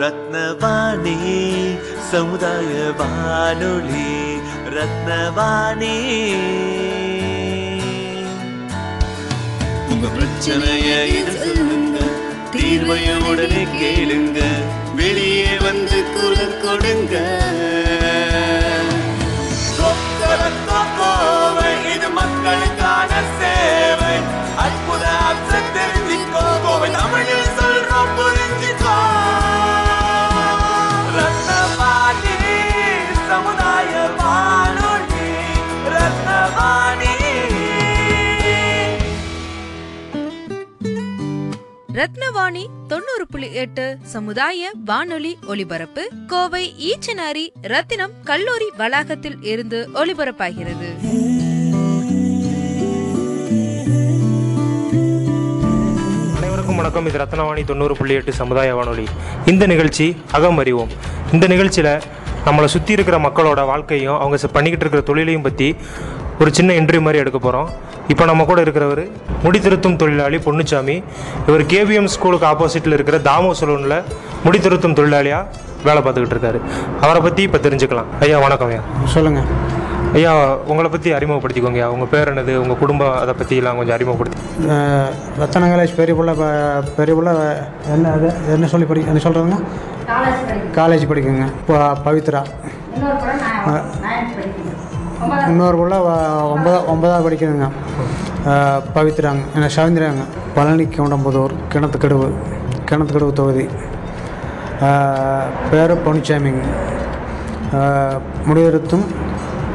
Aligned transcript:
ரத்னவாணி 0.00 1.14
சமுதாய 2.10 2.72
வானொலி 2.98 4.10
ரத்னவாணி. 4.74 5.96
உங்க 9.92 10.06
பிரச்சனைய 10.16 10.90
இது 11.18 11.32
சொல்லுங்க 11.42 11.98
தீர்வைய 12.54 13.08
உடனே 13.30 13.64
கேளுங்க 13.80 14.40
வெளியே 15.00 15.56
வந்து 15.66 16.00
குரல் 16.14 16.58
கொடுங்க. 16.64 17.14
இது 21.94 22.08
மக்களுக்கான 22.20 23.10
சேவை. 23.38 24.16
அற்புத 24.64 25.04
அம்சம் 25.28 25.70
தெரிஞ்சுக்கோ 25.76 26.44
கோவை 26.64 26.90
தமிழில். 26.96 27.47
ரத்னவாணி 41.98 42.64
தொண்ணூறு 42.88 43.24
புள்ளி 43.30 43.52
எட்டு 43.52 43.98
சமுதாய 44.02 44.70
வானொலி 44.84 45.38
ஒலிபரப்பு 45.46 46.08
கோவை 46.26 46.74
ஈச்சனாரி 46.88 47.44
ரத்தினம் 47.62 48.10
கல்லூரி 48.24 48.68
வளாகத்தில் 48.76 49.38
இருந்து 49.42 49.88
ஒலிபரப்பாகிறது. 49.94 50.88
அனைவருக்கும் 56.36 56.76
வணக்கம். 56.76 57.06
இது 57.06 57.18
ரத்னவாணி 57.18 57.64
தொண்ணூறு 57.64 57.96
புள்ளி 57.96 58.14
எட்டு 58.14 58.32
சமுதாய 58.32 58.74
வானொலி. 58.74 59.04
இந்த 59.46 59.66
நிகழ்ச்சி 59.66 60.16
அகம் 60.32 60.58
அறிவோம். 60.58 60.88
இந்த 61.32 61.46
நிகழ்ச்சியில் 61.46 62.00
நம்மளை 62.46 62.64
சுற்றி 62.64 62.92
இருக்கிற 62.92 63.18
மக்களோட 63.18 63.66
வாழ்க்கையும் 63.66 64.18
அவங்க 64.18 64.36
பண்ணிக்கிட்டு 64.36 64.84
இருக்கிற 64.84 65.00
தொழிலையும் 65.00 65.42
பற்றி 65.42 65.76
ஒரு 66.40 66.54
சின்ன 66.54 66.72
இன்டர்வியூ 66.72 67.00
மாதிரி 67.00 67.18
எடுக்க 67.18 67.38
போகிறோம் 67.38 67.68
இப்போ 68.08 68.24
நம்ம 68.24 68.44
கூட 68.44 68.62
இருக்கிறவர் 68.62 69.10
முடித்திருத்தும் 69.44 69.96
தொழிலாளி 69.96 70.36
பொன்னுச்சாமி. 70.36 71.02
இவர் 71.46 71.62
கேபிஎம் 71.62 72.04
ஸ்கூலுக்கு 72.04 72.46
ஆப்போசிட்டில் 72.46 72.92
இருக்கிற 72.92 73.18
தாமோ 73.18 73.52
சலூனில் 73.60 74.02
முடித்திருத்தும் 74.44 74.94
தொழிலாளியாக 74.94 75.44
வேலை 75.84 76.02
பார்த்துக்கிட்டு 76.02 76.36
இருக்காரு. 76.36 76.60
அவரை 77.00 77.22
பற்றி 77.22 77.42
இப்போ 77.42 77.58
தெரிஞ்சுக்கலாம். 77.58 78.04
ஐயா 78.20 78.38
வணக்கம் 78.38 78.68
ஐயா. 78.68 78.80
சொல்லுங்கள் 79.04 79.42
ஐயா 80.14 80.56
உங்களை 80.56 80.90
பற்றி 80.90 81.12
அறிமுகப்படுத்திக்கோங்க 81.12 81.72
ஐயா. 81.72 81.90
உங்கள் 81.90 82.08
பேர் 82.10 82.34
என்னது? 82.34 82.56
உங்கள் 82.56 82.78
குடும்பம் 82.78 83.18
அதை 83.18 83.34
பற்றிலாம் 83.34 83.76
கொஞ்சம் 83.76 83.94
அறிமுகப்படுத்தி. 83.94 84.38
ரத்தன 85.38 85.66
கலேஷ் 85.66 85.94
பெரிய 85.94 86.14
பிள்ளை 86.14 86.34
ப- 86.34 86.82
பெரிய 86.96 87.20
பிள்ளை 87.20 87.56
என்ன 87.90 88.10
அது? 88.10 88.32
என்ன 88.48 88.66
சொல்லி 88.66 88.86
படி 88.86 89.04
என்ன 89.06 89.20
சொல்கிறதுங்க 89.22 89.62
காலேஜ் 90.74 91.06
படிக்குங்க. 91.12 91.44
இப்போ 91.44 91.92
பவித்ரா. 92.04 92.44
இன்னொரு 95.50 95.76
பிள்ளை 95.80 95.96
ஒன்பதா 96.54 96.78
ஒன்பதாவது 96.92 97.24
படிக்குதுங்க 97.26 97.68
பவித்ராங்க 98.96 99.42
என்ன 99.56 99.68
சவிந்திராங்க 99.76 100.24
பழனி 100.56 100.84
கவுண்டம்புதூர் 100.96 101.54
கிணத்துக்கடுவு 101.72 102.28
கிணத்துக்கடுவு 102.88 103.32
தொகுதி. 103.40 103.64
பேர் 105.70 105.94
பொன்னிச்சாமிங்க. 106.04 106.62
முடிவெடுத்தும் 108.48 109.04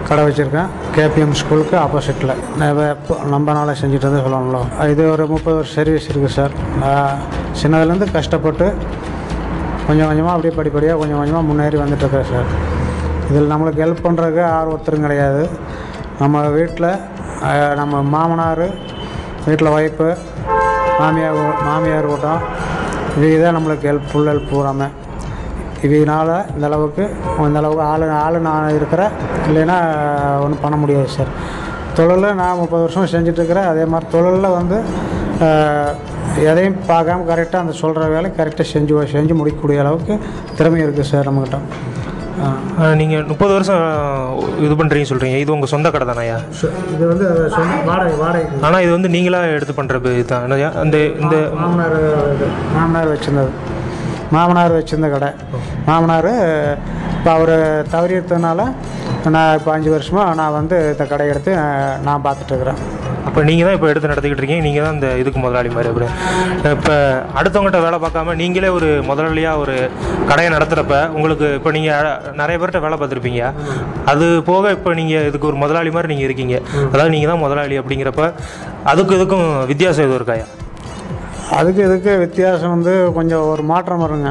கடை 0.07 0.21
வச்சுருக்கேன். 0.27 0.69
கேபிஎம் 0.95 1.35
ஸ்கூலுக்கு 1.41 1.75
ஆப்போசிட்டில் 1.83 2.33
நம்ம 3.33 3.47
நாளாக 3.57 3.75
செஞ்சுட்டு 3.81 4.09
வந்து 4.09 4.23
சொல்லணும்ல 4.25 4.61
இது 4.93 5.03
ஒரு 5.13 5.25
முப்பது 5.33 5.55
வருஷம் 5.59 5.77
சர்வீஸ் 5.79 6.09
இருக்குது 6.11 6.35
சார் 6.37 6.53
சின்னதுலேருந்து 7.61 8.09
கஷ்டப்பட்டு 8.17 8.67
கொஞ்சம் 9.87 10.07
கொஞ்சமாக 10.09 10.33
அப்படியே 10.35 10.55
படிப்படியாக 10.59 10.99
கொஞ்சம் 11.01 11.19
கொஞ்சமாக 11.21 11.47
முன்னேறி 11.49 11.79
வந்துட்டுருக்கேன் 11.83 12.31
சார் 12.33 12.49
இதில் 13.29 13.51
நம்மளுக்கு 13.53 13.83
ஹெல்ப் 13.83 14.05
பண்ணுறதுக்கு 14.05 14.41
யார் 14.51 14.71
ஒருத்தரும் 14.73 15.05
கிடையாது. 15.05 15.43
நம்ம 16.21 16.41
வீட்டில் 16.57 16.89
நம்ம 17.81 18.01
மாமனார் 18.15 18.65
வீட்டில் 19.47 19.73
ஒய்ஃபு 19.75 20.09
மாமியார் 20.99 21.39
மாமியார் 21.67 22.09
கூட்டம் 22.11 22.41
இவங்க 23.15 23.37
தான் 23.43 23.55
நம்மளுக்கு 23.57 23.89
ஹெல்ப் 23.89 24.09
ஃபுல் 24.11 24.29
ஹெல்ப் 24.31 24.51
பூராமே. 24.51 24.87
இவங்கனால 25.85 26.29
இந்தளவுக்கு 26.55 27.03
இந்தளவுக்கு 27.47 27.83
ஆள் 27.91 28.03
ஆள் 28.23 28.37
நான் 28.49 28.75
இருக்கிறேன் 28.79 29.13
இல்லைன்னா 29.47 29.77
ஒன்றும் 30.43 30.63
பண்ண 30.65 30.75
முடியாது 30.83 31.09
சார். 31.17 31.31
தொழிலில் 31.97 32.37
நான் 32.41 32.59
முப்பது 32.61 32.83
வருஷம் 32.85 33.11
செஞ்சிட்ருக்கிறேன் 33.15 33.69
அதே 33.71 33.83
மாதிரி 33.93 34.07
தொழிலில் 34.13 34.55
வந்து 34.59 34.77
எதையும் 36.51 36.77
பார்க்காம 36.91 37.25
கரெக்டாக 37.31 37.63
அந்த 37.63 37.73
சொல்கிற 37.81 38.05
வேலை 38.13 38.29
கரெக்டாக 38.39 38.67
செஞ்சு 38.73 38.93
செஞ்சு 39.15 39.33
முடிக்கக்கூடிய 39.39 39.83
அளவுக்கு 39.83 40.13
திறமை 40.59 40.79
இருக்குது 40.85 41.09
சார் 41.11 41.29
நம்மக்கிட்ட 41.29 41.59
நீங்கள் 42.99 43.25
முப்பது 43.31 43.51
வருஷம் 43.55 43.83
இது 44.65 44.73
பண்ணுறீங்க 44.79 45.07
சொல்கிறீங்க 45.11 45.37
இது 45.43 45.53
உங்கள் 45.55 45.71
சொந்த 45.73 45.87
கடை 45.91 46.05
தானேயா 46.11 46.37
இது 46.93 47.03
வந்து 47.11 47.25
சொந்த 47.55 47.75
வாடகை 47.89 48.15
வாடகை. 48.23 48.57
ஆனால் 48.67 48.83
இது 48.85 48.91
வந்து 48.97 49.11
நீங்களாக 49.15 49.53
எடுத்து 49.57 49.73
பண்ணுறது 49.79 50.11
இதுதான்? 50.21 50.47
அந்த 50.83 50.97
இந்த 51.23 51.35
மாமனார் 51.61 51.97
இது 52.35 52.47
மாமனார் 52.75 53.11
வச்சிருந்தது. 53.13 53.51
மாமனார் 54.35 54.77
வச்சிருந்த 54.79 55.09
கடை. 55.15 55.29
மாமனார் 55.89 56.31
இப்போ 57.17 57.31
அவர் 57.37 57.55
தவறியதுனால 57.93 58.61
நான் 59.35 59.55
இப்போ 59.57 59.71
அஞ்சு 59.73 59.89
வருஷமாக 59.95 60.35
நான் 60.39 60.57
வந்து 60.59 60.77
இந்த 60.93 61.05
கடை 61.11 61.27
எடுத்து 61.33 61.51
நான் 62.07 62.23
பார்த்துட்ருக்குறேன் 62.25 62.79
அப்போ 63.27 63.39
நீங்கள் 63.49 63.67
தான் 63.67 63.75
இப்போ 63.77 63.87
எடுத்து 63.91 64.09
நடத்திக்கிட்டு 64.11 64.41
இருக்கீங்க. 64.41 64.63
நீங்கள் 64.67 64.83
தான் 64.85 64.95
இந்த 64.97 65.09
இதுக்கு 65.21 65.39
முதலாளி 65.43 65.69
மாதிரி 65.75 65.89
அப்படி. 65.91 66.07
இப்போ 66.77 66.95
அடுத்தவங்ககிட்ட 67.39 67.79
வேலை 67.85 67.97
பார்க்காம 68.03 68.33
நீங்களே 68.41 68.69
ஒரு 68.77 68.89
முதலாளியாக 69.09 69.61
ஒரு 69.63 69.75
கடையை 70.29 70.49
நடத்துகிறப்ப 70.55 70.97
உங்களுக்கு 71.17 71.47
இப்போ 71.59 71.71
நீங்கள் 71.77 72.09
நிறைய 72.41 72.55
பேர்கிட்ட 72.61 72.81
வேலை 72.85 72.97
பார்த்துருப்பீங்க. 73.01 73.43
அது 74.13 74.25
போக 74.49 74.71
இப்போ 74.77 74.93
நீங்கள் 74.99 75.27
இதுக்கு 75.29 75.49
ஒரு 75.51 75.59
முதலாளி 75.63 75.91
மாதிரி 75.95 76.11
நீங்கள் 76.13 76.27
இருக்கீங்க. 76.29 76.57
அதாவது 76.91 77.13
நீங்கள் 77.15 77.31
தான் 77.33 77.43
முதலாளி 77.45 77.77
அப்படிங்கிறப்ப 77.81 78.25
அதுக்கும் 78.91 79.17
இதுக்கும் 79.19 79.47
வித்தியாசம் 79.71 80.05
எதுவும் 80.07 80.19
இருக்காயா 80.21 80.47
அதுக்கு 81.59 81.81
இதுக்கு 81.87 82.11
வித்தியாசம் 82.25 82.73
வந்து 82.75 82.93
கொஞ்சம் 83.17 83.45
ஒரு 83.53 83.63
மாற்றம் 83.71 84.03
வருங்க. 84.05 84.29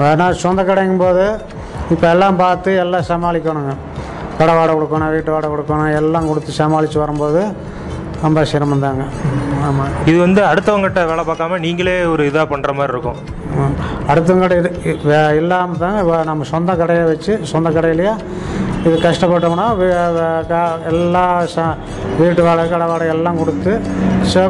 வேணா 0.00 0.26
சொந்த 0.44 0.60
கடைங்கும் 0.68 1.04
போது 1.04 1.24
இப்போ 1.94 2.06
எல்லாம் 2.14 2.38
பார்த்து 2.42 2.70
எல்லாம் 2.84 3.06
சமாளிக்கணுங்க. 3.10 3.72
கடை 4.38 4.52
வாடகை 4.56 4.72
கொடுக்கணும் 4.76 5.12
வீட்டு 5.14 5.30
வாடகை 5.34 5.50
கொடுக்கணும் 5.54 5.90
எல்லாம் 6.00 6.28
கொடுத்து 6.30 6.50
சமாளித்து 6.60 6.98
வரும்போது 7.02 7.42
ரொம்ப 8.26 8.40
சிரமந்தாங்க 8.50 9.02
ஆமாம் 9.66 9.92
இது 10.06 10.16
வந்து 10.20 10.40
அடுத்தவங்ககிட்ட 10.46 11.00
வேலை 11.06 11.22
பார்க்காம 11.24 11.58
நீங்களே 11.60 11.96
ஒரு 12.06 12.22
இதாக 12.28 12.46
பண்ணுற 12.50 12.70
மாதிரி 12.74 12.92
இருக்கும். 12.92 13.18
அடுத்தவங்க 14.08 14.44
கடை 14.44 14.56
இது 14.58 14.70
இல்லாமல் 15.38 15.78
தாங்க 15.78 16.00
வ- 16.08 16.24
நம்ம 16.24 16.46
சொந்த 16.50 16.72
கடையை 16.76 17.04
வச்சு 17.06 17.32
சொந்த 17.46 17.68
கடையிலேயே 17.70 18.12
இது 18.82 18.96
கஷ்டப்பட்டோம்னா 19.02 19.66
எல்லா 20.90 21.24
ச 21.48 21.64
வீட்டு 22.18 22.42
வாடகை 22.42 22.68
கடை 22.68 22.86
வாடகை 22.86 23.12
எல்லாம் 23.14 23.38
கொடுத்து 23.38 23.72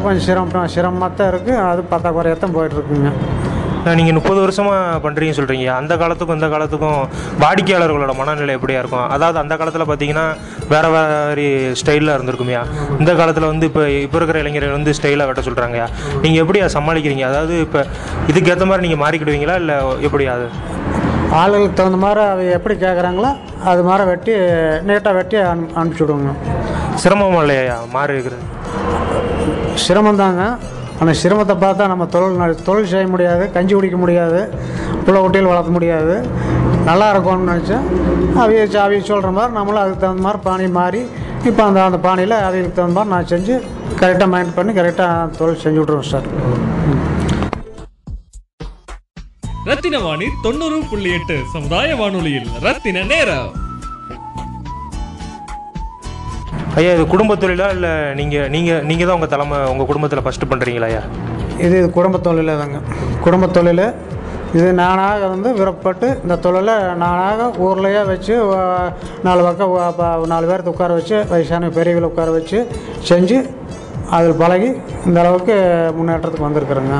கொஞ்சம் 0.03 0.25
சிரமம் 0.26 0.72
சிரமமாக 0.75 1.10
தான் 1.14 1.31
இருக்குது 1.32 1.62
அது 1.66 1.82
பத்தாக்குறையத்தான் 1.93 2.56
போயிட்டுருக்குங்க 2.56 3.12
நீங்கள் 3.99 4.17
முப்பது 4.19 4.39
வருஷமாக 4.45 5.01
பண்ணுறீங்கன்னு 5.05 5.39
சொல்கிறீங்க 5.39 5.67
அந்த 5.81 5.93
காலத்துக்கும் 6.03 6.39
இந்த 6.39 6.49
காலத்துக்கும் 6.55 7.01
வாடிக்கையாளர்களோட 7.43 8.13
மனநிலை 8.21 8.55
எப்படியா 8.59 8.81
இருக்கும்? 8.83 9.07
அதாவது 9.15 9.39
அந்த 9.43 9.55
காலத்தில் 9.61 9.87
பார்த்தீங்கன்னா 9.91 10.25
வேறு 10.73 10.91
வேறு 10.95 11.45
ஸ்டைலில் 11.81 12.15
இருந்திருக்குமையா? 12.17 12.63
இந்த 13.01 13.13
காலத்தில் 13.21 13.49
வந்து 13.53 13.67
இப்போ 13.71 13.83
இப்போ 14.05 14.19
இருக்கிற 14.21 14.41
இளைஞர்கள் 14.45 14.77
வந்து 14.79 14.95
ஸ்டைலாக 14.99 15.29
வெட்ட 15.31 15.43
சொல்கிறாங்கயா 15.49 15.87
நீங்கள் 16.25 16.43
எப்படியா 16.45 16.69
சமாளிக்கிறீங்க? 16.77 17.27
அதாவது 17.31 17.57
இப்போ 17.67 17.83
இதுக்கேற்ற 18.33 18.67
மாதிரி 18.71 18.87
நீங்கள் 18.87 19.03
மாறிக்கிடுவீங்களா? 19.05 19.57
இல்லை 19.63 19.77
எப்படி 20.09 20.27
அது? 20.37 20.49
ஆளுகளுக்கு 21.41 21.79
தகுந்த 21.79 21.99
மாதிரி 22.05 22.21
அவங்க 22.31 22.53
எப்படி 22.59 22.75
கேட்குறாங்களோ 22.85 23.31
அது 23.71 23.81
மாதிரி 23.89 24.05
வெட்டி 24.11 24.35
நீட்டாக 24.89 25.15
வெட்டி 25.19 25.37
அனு 25.51 25.65
அனுப்பிச்சி 25.79 26.03
விடுவோங்க 26.05 26.33
சிரமம் 27.03 27.41
இல்லையா? 27.43 27.77
மாறி 27.95 28.15
இருக்கிறது. 28.17 28.45
சிரமந்தாங்க 29.85 30.43
அந்த 31.01 31.12
சிரமத்தை 31.21 31.55
பார்த்தா 31.62 31.87
நம்ம 31.87 32.07
தொழில் 32.07 32.62
தொழில் 32.62 32.91
செய்ய 32.93 33.07
முடியாது 33.07 33.45
கஞ்சி 33.53 33.75
குடிக்க 33.75 33.97
முடியாது 33.97 34.39
புள்ள 35.05 35.19
குட்டியில் 35.19 35.51
வளர்த்த 35.51 35.71
முடியாது. 35.71 36.15
நல்லா 36.85 37.06
இருக்கும்னு 37.11 37.50
நினச்சேன் 37.53 37.85
அவிய 38.43 38.62
அவிய 38.85 39.00
சொல்கிற 39.03 39.31
மாதிரி 39.31 39.53
நம்மளும் 39.53 39.82
அதுக்கு 39.82 40.00
தகுந்த 40.00 40.23
மாதிரி 40.23 40.41
பானி 40.47 40.67
மாறி 40.70 41.03
இப்போ 41.49 41.62
அந்த 41.65 41.81
அந்த 41.85 41.99
பானியில் 42.06 42.37
அவிகளுக்கு 42.41 42.79
தகுந்த 42.79 42.97
மாதிரி 42.99 43.12
நான் 43.15 43.31
செஞ்சு 43.32 43.55
கரெக்டாக 44.00 44.29
மைண்ட் 44.29 44.55
பண்ணி 44.55 44.73
கரெக்டாக 44.73 45.37
தொழில் 45.38 45.62
செஞ்சு 45.65 45.81
விட்ருவேன் 45.81 46.11
சார் 46.12 46.29
ரத்தின 49.69 49.99
வாணி 49.99 50.26
தொண்ணூறு 50.43 50.76
புள்ளி 50.91 51.12
எட்டு 51.12 51.37
சமுதாய 51.53 51.94
வானொலியில் 51.97 52.50
ரத்தின 52.62 53.05
நேரம். 53.05 53.49
ஐயா 56.78 56.90
இது 56.96 57.05
குடும்ப 57.12 57.32
தொழிலா 57.43 57.67
இல்லை 57.76 57.90
நீங்கள் 58.19 58.49
நீங்கள் 58.55 58.82
நீங்கள் 58.88 59.08
தான் 59.08 59.17
உங்கள் 59.19 59.32
தலைமை 59.34 59.58
உங்கள் 59.73 59.88
குடும்பத்தில் 59.90 60.25
ஃபஸ்ட்டு 60.25 60.49
பண்ணுறீங்களா 60.50 60.88
ஐயா? 60.90 61.02
இது 61.64 61.75
இது 61.81 61.88
குடும்ப 61.99 62.17
தொழில் 62.26 62.58
தாங்க. 62.62 62.78
குடும்ப 63.25 63.46
தொழில். 63.56 63.84
இது 64.56 64.67
நானாக 64.81 65.23
வந்து 65.32 65.49
விருப்பப்பட்டு 65.58 66.08
இந்த 66.25 66.34
தொழிலை 66.44 66.75
நானாக 67.02 67.46
ஊர்லேயே 67.67 68.02
வச்சு 68.11 68.34
நாலு 69.26 69.40
பக்கம் 69.46 69.73
நாலு 70.32 70.46
பேர்த்து 70.50 70.73
உட்கார 70.75 70.93
வச்சு 70.99 71.17
வயசான 71.32 71.70
பெரியவங்களை 71.78 72.08
உட்கார 72.12 72.31
வச்சு 72.37 72.58
செஞ்சு 73.11 73.38
அதில் 74.17 74.40
பழகி 74.43 74.69
இந்த 75.08 75.19
அளவுக்கு 75.22 75.55
முன்னேற்றத்துக்கு 75.99 76.49
வந்திருக்குறேங்க. 76.49 76.96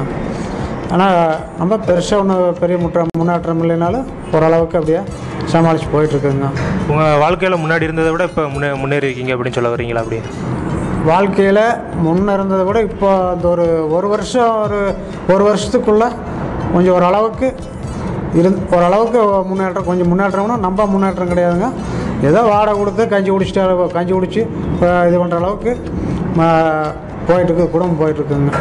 ஆனால் 0.95 1.15
ரொம்ப 1.61 1.75
பெருசாக 1.87 2.23
ஒன்றும் 2.23 2.59
பெரிய 2.63 2.77
முற்ற 2.83 3.01
முன்னேற்றம் 3.21 3.63
இல்லைனாலும் 3.65 4.07
ஓரளவுக்கு 4.37 4.79
அப்படியே 4.81 5.01
சமாளித்து 5.45 5.87
போயிட்டுருக்குங்க. 5.93 6.47
உங்கள் 6.89 7.19
வாழ்க்கையில் 7.19 7.59
முன்னாடி 7.59 7.83
இருந்ததை 7.83 8.11
விட 8.11 8.25
இப்போ 8.25 8.49
முன்னே 8.49 8.73
முன்னேறி 8.73 9.07
இருக்கீங்க 9.07 9.35
அப்படின்னு 9.35 9.53
சொல்ல 9.53 9.69
வரீங்களா 9.69 9.97
அப்படி? 9.97 10.19
வாழ்க்கையில் 11.05 11.63
முன்ன 12.05 12.33
இருந்ததை 12.33 12.65
விட 12.65 12.83
இப்போ 12.83 13.31
அந்த 13.31 13.49
ஒரு 13.49 13.67
ஒரு 13.91 14.09
வருஷம் 14.09 14.57
ஒரு 14.63 14.79
ஒரு 15.35 15.45
வருஷத்துக்குள்ளே 15.45 16.09
கொஞ்சம் 16.73 16.95
ஓரளவுக்கு 16.95 17.49
இருந் 18.35 18.59
ஓரளவுக்கு 18.71 19.21
முன்னேற்றம் 19.45 19.85
கொஞ்சம் 19.85 20.11
முன்னேற்றம்னா 20.13 20.61
நம்ம 20.61 20.87
முன்னேற்றம் 20.87 21.29
கிடையாதுங்க. 21.29 21.69
ஏதோ 22.23 22.43
வாடகை 22.43 22.79
கொடுத்து 22.79 23.09
கஞ்சி 23.09 23.31
குடிச்சிட்டு 23.31 23.63
கஞ்சி 23.93 24.13
குடிச்சு 24.13 24.41
இப்போ 24.73 25.07
இது 25.09 25.19
பண்ணுற 25.19 25.35
அளவுக்கு 25.35 25.73
ம- 26.37 26.93
போயிட்டுருக்கு 27.29 27.71
குடும்பம் 27.71 28.01
போயிட்டுருக்குங்க. 28.01 28.53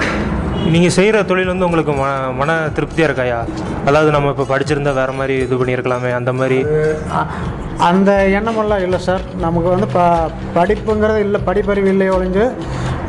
நீங்கள் 0.73 0.93
செய்கிற 0.93 1.17
தொழில் 1.23 1.51
வந்து 1.51 1.65
உங்களுக்கு 1.65 1.93
மன 1.95 2.11
மன 2.31 2.51
திருப்தியாக 2.73 3.07
இருக்காயா 3.09 3.39
அதாவது 3.85 4.09
நம்ம 4.11 4.31
இப்போ 4.33 4.45
படிச்சிருந்தா 4.49 4.93
வேறு 4.93 5.13
மாதிரி 5.13 5.35
இது 5.39 5.55
பண்ணியிருக்கலாமே 5.55 6.11
அந்த 6.13 6.31
மாதிரி. 6.33 6.57
அந்த 7.87 8.09
எண்ணமெல்லாம் 8.37 8.83
இல்லை 8.83 8.99
சார். 8.99 9.23
நமக்கு 9.39 9.69
வந்து 9.69 9.87
ப 9.87 9.99
படிப்புங்கிறது 10.55 11.19
இல்லை 11.19 11.41
படிப்பறிவு 11.47 11.91
இல்லை 11.93 12.07
ஒழிஞ்சு 12.11 12.45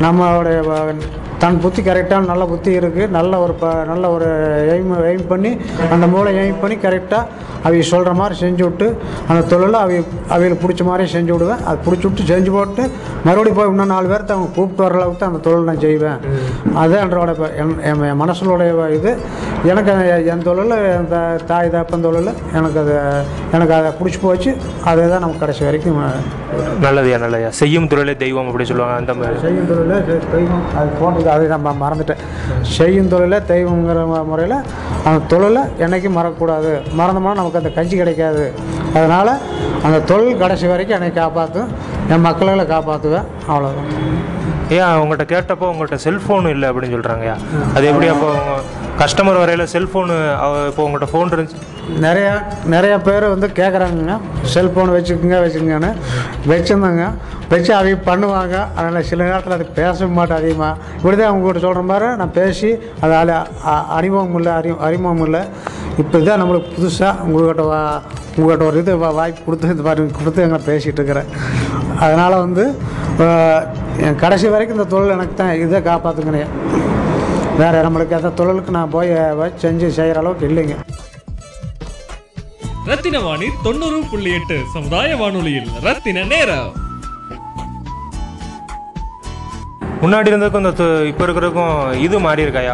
நம்மளுடைய 0.01 0.59
தன் 1.39 1.59
புத்தி 1.59 1.81
கரெக்டான 1.81 2.25
நல்ல 2.25 2.43
புத்தி 2.45 2.71
இருக்குது 2.79 3.09
நல்ல 3.09 3.33
ஒரு 3.39 3.53
ப 3.53 3.65
நல்ல 3.83 4.05
ஒரு 4.09 4.27
எய்ம் 4.73 4.93
எய்ம் 5.09 5.27
பண்ணி 5.27 5.51
அந்த 5.91 6.05
மூளை 6.07 6.31
எய்ம் 6.37 6.61
பண்ணி 6.61 6.77
கரெக்டாக 6.77 7.25
அவங்க 7.63 7.85
சொல்கிற 7.93 8.11
மாதிரி 8.19 8.35
செஞ்சு 8.43 8.63
விட்டு 8.67 8.87
அந்த 9.29 9.41
தொழிலை 9.53 9.79
அவங்க 9.83 9.99
அவங்களுக்கு 10.31 10.61
பிடிச்ச 10.63 10.83
மாதிரி 10.89 11.05
செஞ்சு 11.15 11.31
விடுவேன். 11.35 11.61
அது 11.69 11.77
பிடிச்சி 11.87 12.05
விட்டு 12.07 12.29
செஞ்சு 12.33 12.51
போட்டு 12.57 12.83
மறுபடியும் 13.25 13.57
போய் 13.59 13.69
இன்னும் 13.73 13.93
நாலு 13.93 14.07
பேர்த்த 14.11 14.35
அவங்க 14.37 14.51
கூப்பிட்டு 14.57 14.85
வர 14.85 14.95
அளவுக்கு 14.99 15.27
அந்த 15.29 15.41
தொழில் 15.47 15.69
நான் 15.69 15.83
செய்வேன். 15.85 16.19
அதுதான் 16.81 17.03
என்னோட 17.05 17.33
என் 17.63 17.75
என் 17.89 18.03
என் 18.11 18.21
மனசுடைய 18.23 18.89
இது. 18.97 19.13
எனக்கு 19.71 19.93
என் 20.33 20.45
தொழில் 20.49 20.75
இந்த 21.01 21.17
தாய் 21.51 21.73
தாப்பன் 21.75 22.05
தொழில் 22.07 22.31
எனக்கு 22.57 22.79
அது 22.83 22.95
எனக்கு 23.55 23.73
அதை 23.79 23.91
பிடிச்சி 23.99 24.21
போச்சு. 24.25 24.53
அதே 24.91 25.05
தான் 25.13 25.23
நமக்கு 25.25 25.43
கடைசி 25.45 25.63
வரைக்கும் 25.69 26.01
நல்லதையா 26.83 27.17
நல்லதையா 27.23 27.49
செய்யும் 27.59 27.87
தொழிலே 27.91 28.13
தெய்வம் 28.21 28.47
அப்படி 28.49 28.65
சொல்லுவாங்க 28.69 28.95
அந்த 29.01 29.13
மாதிரி. 29.19 29.39
செய்யும் 29.45 29.67
தொழிலே 29.71 29.97
தெய்வம் 30.35 30.65
அது 30.79 30.89
போன்றது 30.99 31.29
அதை 31.35 31.47
நம்ம 31.55 31.73
மறந்துட்டேன். 31.83 32.21
செய்யும் 32.77 33.11
தொழிலே 33.13 33.39
தெய்வங்கிற 33.51 33.99
முறையில் 34.31 34.55
அந்த 35.07 35.19
தொழிலை 35.33 35.61
என்றைக்கும் 35.83 36.17
மறக்கக்கூடாது. 36.19 36.71
மறந்தோம்னா 36.99 37.33
நமக்கு 37.39 37.59
அந்த 37.61 37.71
கஞ்சி 37.77 37.95
கிடைக்காது. 38.01 38.45
அதனால் 38.95 39.31
அந்த 39.87 39.97
தொழில் 40.09 40.41
கடைசி 40.41 40.65
வரைக்கும் 40.73 40.97
என்னை 40.97 41.11
காப்பாற்றும் 41.21 41.69
என் 42.13 42.25
மக்களை 42.27 42.65
காப்பாற்றுவேன் 42.73 43.27
அவ்வளோதான் 43.51 43.91
ஏன் 44.75 44.87
அவங்ககிட்ட 44.93 45.25
கேட்டப்போ 45.33 45.65
உங்கள்கிட்ட 45.71 45.97
செல்ஃபோன் 46.05 46.47
இல்லை 46.53 46.67
அப்படின்னு 46.69 46.95
சொல்கிறாங்கய்யா 46.95 47.35
அது 47.75 47.85
எப்படி 47.91 48.07
அப்போ 48.13 48.29
கஸ்டமர் 49.01 49.39
வரையில் 49.41 49.71
செல்ஃபோனு 49.73 50.15
இப்போ 50.69 50.81
உங்கள்கிட்ட 50.85 51.09
ஃபோன் 51.11 51.31
இருந்துச்சு? 51.33 51.59
நிறையா 52.05 52.33
நிறைய 52.73 52.93
பேர் 53.07 53.25
வந்து 53.33 53.47
கேட்குறாங்கங்க 53.59 54.15
செல்ஃபோன் 54.55 54.93
வச்சுக்கோங்க 54.95 55.37
வச்சுக்கோங்கன்னு 55.43 55.91
வச்சுருந்தாங்க. 56.51 57.05
வச்சு 57.49 57.71
அவங்க 57.73 57.97
பண்ணுவாங்க. 58.07 58.55
அதனால் 58.75 59.03
சில 59.03 59.23
நேரத்தில் 59.23 59.55
அது 59.55 59.65
பேச 59.75 60.07
மாட்டேன் 60.09 60.39
அதிகமாக 60.39 60.71
இப்படி 60.95 61.15
தான் 61.15 61.29
அவங்ககிட்ட 61.29 61.59
சொல்கிற 61.59 61.83
மாதிரி 61.83 62.07
நான் 62.15 62.33
பேசி 62.33 62.69
அதால் 63.01 63.31
அறிமுகம் 63.97 64.35
இல்லை 64.35 64.53
அறி 64.53 64.71
அறிமுகம் 64.79 65.23
இல்லை. 65.25 65.41
இப்போ 65.97 66.17
தான் 66.21 66.41
நம்மளுக்கு 66.41 66.69
புதுசாக 66.75 67.23
உங்கள்கிட்ட 67.25 67.63
வா 67.67 67.79
உங்கள்கிட்ட 68.35 68.65
ஒரு 68.65 68.79
இது 68.79 68.95
வா- 68.97 69.13
வாய்ப்பு 69.13 69.41
கொடுத்து 69.43 69.67
இந்த 69.67 69.85
மாதிரி 69.85 70.11
கொடுத்து 70.17 70.43
எங்களை 70.43 70.61
பேசிகிட்டு 70.65 70.99
இருக்கிறேன் 70.99 71.29
அதனால் 71.99 72.35
வந்து 72.37 72.63
என் 74.05 74.15
கடைசி 74.15 74.47
வரைக்கும் 74.47 74.77
இந்த 74.77 74.89
தொழில் 74.89 75.15
எனக்கு 75.15 75.35
தான் 75.35 75.53
இதை 75.61 75.79
காப்பாற்றுங்கண்ணே 75.81 76.43
வேறு 77.57 77.85
நம்மளுக்கு 77.85 78.17
எந்த 78.17 78.31
தொழிலுக்கு 78.31 78.71
நான் 78.71 78.89
போய் 78.89 79.11
செஞ்சு 79.57 79.87
செய்கிற 79.91 80.19
அளவுக்கு 80.19 80.49
இல்லைங்க. 80.49 80.75
ரத்தின 82.87 83.19
வாணி 83.19 83.47
தொண்ணூறு 83.63 83.97
புள்ளி 84.11 84.31
எட்டு 84.31 84.57
சமுதாய 84.73 85.15
வானொலியில் 85.15 85.71
ரத்தின 85.83 86.23
நேரம். 86.25 86.69
முன்னாடி 90.01 90.29
இருந்ததுக்கும் 90.31 90.63
இந்த 90.63 90.71
இப்போ 91.11 91.23
இருக்கிறதுக்கும் 91.25 91.71
இது 92.05 92.15
மாறி 92.25 92.43
இருக்காயா? 92.45 92.73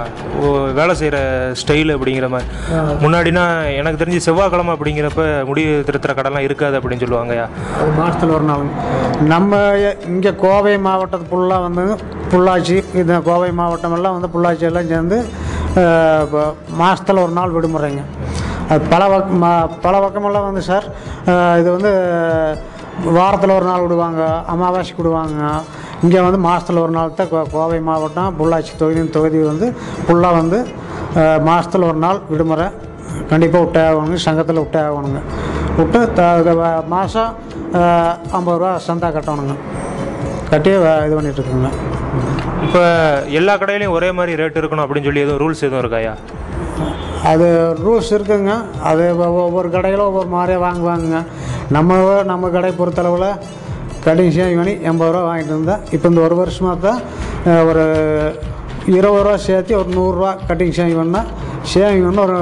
வேலை 0.80 0.94
செய்கிற 1.02 1.18
ஸ்டைல் 1.62 1.92
அப்படிங்கிற 1.96 2.28
மாதிரி 2.34 2.48
முன்னாடினா 3.04 3.44
எனக்கு 3.80 4.00
தெரிஞ்சு 4.02 4.20
செவ்வாய்க்கிழமை 4.26 4.74
அப்படிங்கிறப்ப 4.76 5.24
முடி 5.50 5.64
திருத்துற 5.90 6.14
கடைலாம் 6.18 6.46
இருக்காது 6.48 6.78
அப்படின்னு 6.80 7.04
சொல்லுவாங்கய்யா. 7.04 7.46
அது 7.80 7.92
மாதத்தில் 8.00 8.34
ஒரு 8.38 8.46
நாள். 8.50 8.66
நம்ம 9.34 9.62
இங்கே 10.14 10.34
கோவை 10.44 10.74
மாவட்டத்து 10.88 11.30
ஃபுல்லாக 11.32 11.66
வந்து 11.68 11.86
பொள்ளாச்சி 12.34 12.78
இது 13.02 13.22
கோவை 13.30 13.52
மாவட்டம் 13.62 13.96
எல்லாம் 14.00 14.18
வந்து 14.18 14.32
பொள்ளாச்சி 14.36 14.68
எல்லாம் 14.72 14.92
சேர்ந்து 14.94 15.20
மாதத்தில் 16.82 17.24
ஒரு 17.26 17.34
நாள் 17.40 17.56
விடுமுறைங்க. 17.58 18.04
அது 18.72 18.82
பல 18.92 19.04
பக்க 19.14 19.40
மா 19.46 19.54
பல 19.86 19.96
பக்கமெல்லாம் 20.04 20.48
வந்து 20.50 20.62
சார் 20.72 20.86
இது 21.62 21.70
வந்து 21.78 21.92
வாரத்தில் 23.18 23.56
ஒரு 23.60 23.66
நாள் 23.70 23.84
விடுவாங்க 23.86 24.22
அமாவாசைக்கு 24.54 25.02
விடுவாங்க 25.02 25.42
இங்கே 26.06 26.22
வந்து 26.26 26.40
மாதத்தில் 26.46 26.82
ஒரு 26.86 26.94
நாள் 26.98 27.18
தான் 27.20 27.30
கோவை 27.54 27.80
மாவட்டம் 27.90 28.36
பொள்ளாச்சி 28.40 28.74
தொகுதி 28.82 29.04
தொகுதி 29.18 29.40
வந்து 29.52 29.68
ஃபுல்லாக 30.06 30.40
வந்து 30.42 30.60
மாதத்தில் 31.48 31.88
ஒரு 31.90 32.00
நாள் 32.06 32.20
விடுமுறை. 32.32 32.68
கண்டிப்பாக 33.32 33.62
விட்டே 33.64 33.82
ஆகணுங்க 33.88 34.18
சங்கத்தில் 34.28 34.62
விட்டே 34.64 34.80
ஆகணுங்க 34.88 35.20
விட்டு 35.78 36.00
த 36.18 36.22
மாதம் 36.94 37.32
ஐம்பது 38.38 38.58
ரூபா 38.62 38.72
சந்தா 38.88 39.08
கட்டணுங்க. 39.16 39.56
கட்டி 40.52 40.72
இது 41.06 41.16
பண்ணிகிட்ருக்குங்க 41.18 41.70
இப்போ 42.66 42.82
எல்லா 43.40 43.54
கடையிலையும் 43.62 43.96
ஒரே 43.98 44.10
மாதிரி 44.18 44.38
ரேட் 44.42 44.60
இருக்கணும் 44.62 44.86
அப்படின்னு 44.86 45.08
சொல்லி 45.10 45.24
எதுவும் 45.26 45.42
ரூல்ஸ் 45.44 45.64
எதுவும் 45.68 45.82
இருக்காயா? 45.84 46.14
அது 47.32 47.48
ரூல்ஸ் 47.86 48.12
இருக்குங்க. 48.18 48.54
அது 48.90 49.04
ஒவ்வொரு 49.48 49.68
கடையில் 49.76 50.08
ஒவ்வொரு 50.10 50.30
மாதிரியே 50.36 50.60
வாங்குவாங்க. 50.68 51.20
நம்ம 51.76 51.98
நம்ம 52.32 52.50
கடை 52.56 52.72
பொறுத்தளவில் 52.80 53.30
கட்டிங் 54.06 54.32
இவனி 54.38 54.56
பண்ணி 54.62 54.74
எண்பது 54.90 55.12
ரூபா 55.16 55.24
வாங்கிட்டு 55.30 55.54
இருந்தேன் 55.56 55.82
இப்போ 55.96 56.08
இந்த 56.12 56.22
ஒரு 56.28 56.36
வருஷமாக 56.42 56.76
தான் 56.88 57.00
ஒரு 57.70 57.84
இருபது 58.98 59.24
ரூபா 59.26 59.36
சேர்த்து 59.48 59.74
ஒரு 59.82 59.90
நூறுரூவா 59.98 60.32
கட்டிங் 60.48 60.74
ஷேவிங் 60.78 61.00
பண்ணால் 61.02 61.28
ஷேவிங் 61.72 62.06
பண்ண 62.08 62.22
ஒரு 62.28 62.38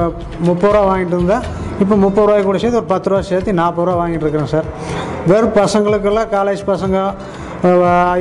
முப்பது 0.48 0.72
ரூபா 0.76 0.82
வாங்கிட்டு 0.92 1.16
இருந்தேன் 1.18 1.44
இப்போ 1.82 1.96
முப்பது 2.06 2.26
ரூபாய் 2.28 2.48
கூட 2.48 2.58
சேர்த்து 2.64 2.82
ஒரு 2.82 2.90
பத்து 2.94 3.10
ரூபா 3.12 3.22
சேர்த்து 3.30 3.60
நாற்பது 3.62 3.86
ரூபா 3.88 4.00
வாங்கிட்டு 4.02 4.26
இருக்கிறேன் 4.26 4.52
சார். 4.54 4.68
வெறும் 5.30 5.56
பசங்களுக்கெல்லாம் 5.60 6.30
காலேஜ் 6.36 6.62
பசங்க 6.72 6.98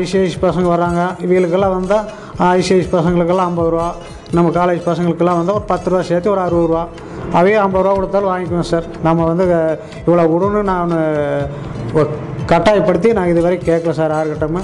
ஐசிஐசி 0.01 0.39
பசங்க 0.47 0.67
வராங்க. 0.75 1.01
இவங்களுக்கெல்லாம் 1.25 1.75
வந்தால் 1.77 2.07
ஐசிஐசி 2.57 2.89
பசங்களுக்கெல்லாம் 2.97 3.49
ஐம்பது 3.51 3.71
ரூபா. 3.75 3.89
நம்ம 4.37 4.51
காலேஜ் 4.59 4.83
பசங்களுக்கெல்லாம் 4.89 5.39
வந்தால் 5.41 5.59
ஒரு 5.61 5.67
பத்து 5.73 5.91
ரூபா 5.91 6.03
சேர்த்து 6.11 6.33
ஒரு 6.35 6.43
அறுபது 6.47 6.69
ரூபா. 6.71 6.83
அவையே 7.39 7.59
ஐம்பது 7.65 7.85
ரூபா 7.85 7.95
கொடுத்தாலும் 7.99 8.31
வாங்கிக்குவேன் 8.33 8.71
சார். 8.73 8.89
நம்ம 9.07 9.25
வந்து 9.31 9.47
இவ்வளோ 10.07 10.27
கொடுன்னு 10.35 10.63
நான் 10.73 10.95
கட்டாயப்படுத்தி 12.51 13.09
நான் 13.17 13.31
இது 13.33 13.41
வரைக்கும் 13.47 13.71
கேட்கல 13.73 13.95
சார் 14.01 14.17
யாருக்கிட்டமே 14.17 14.63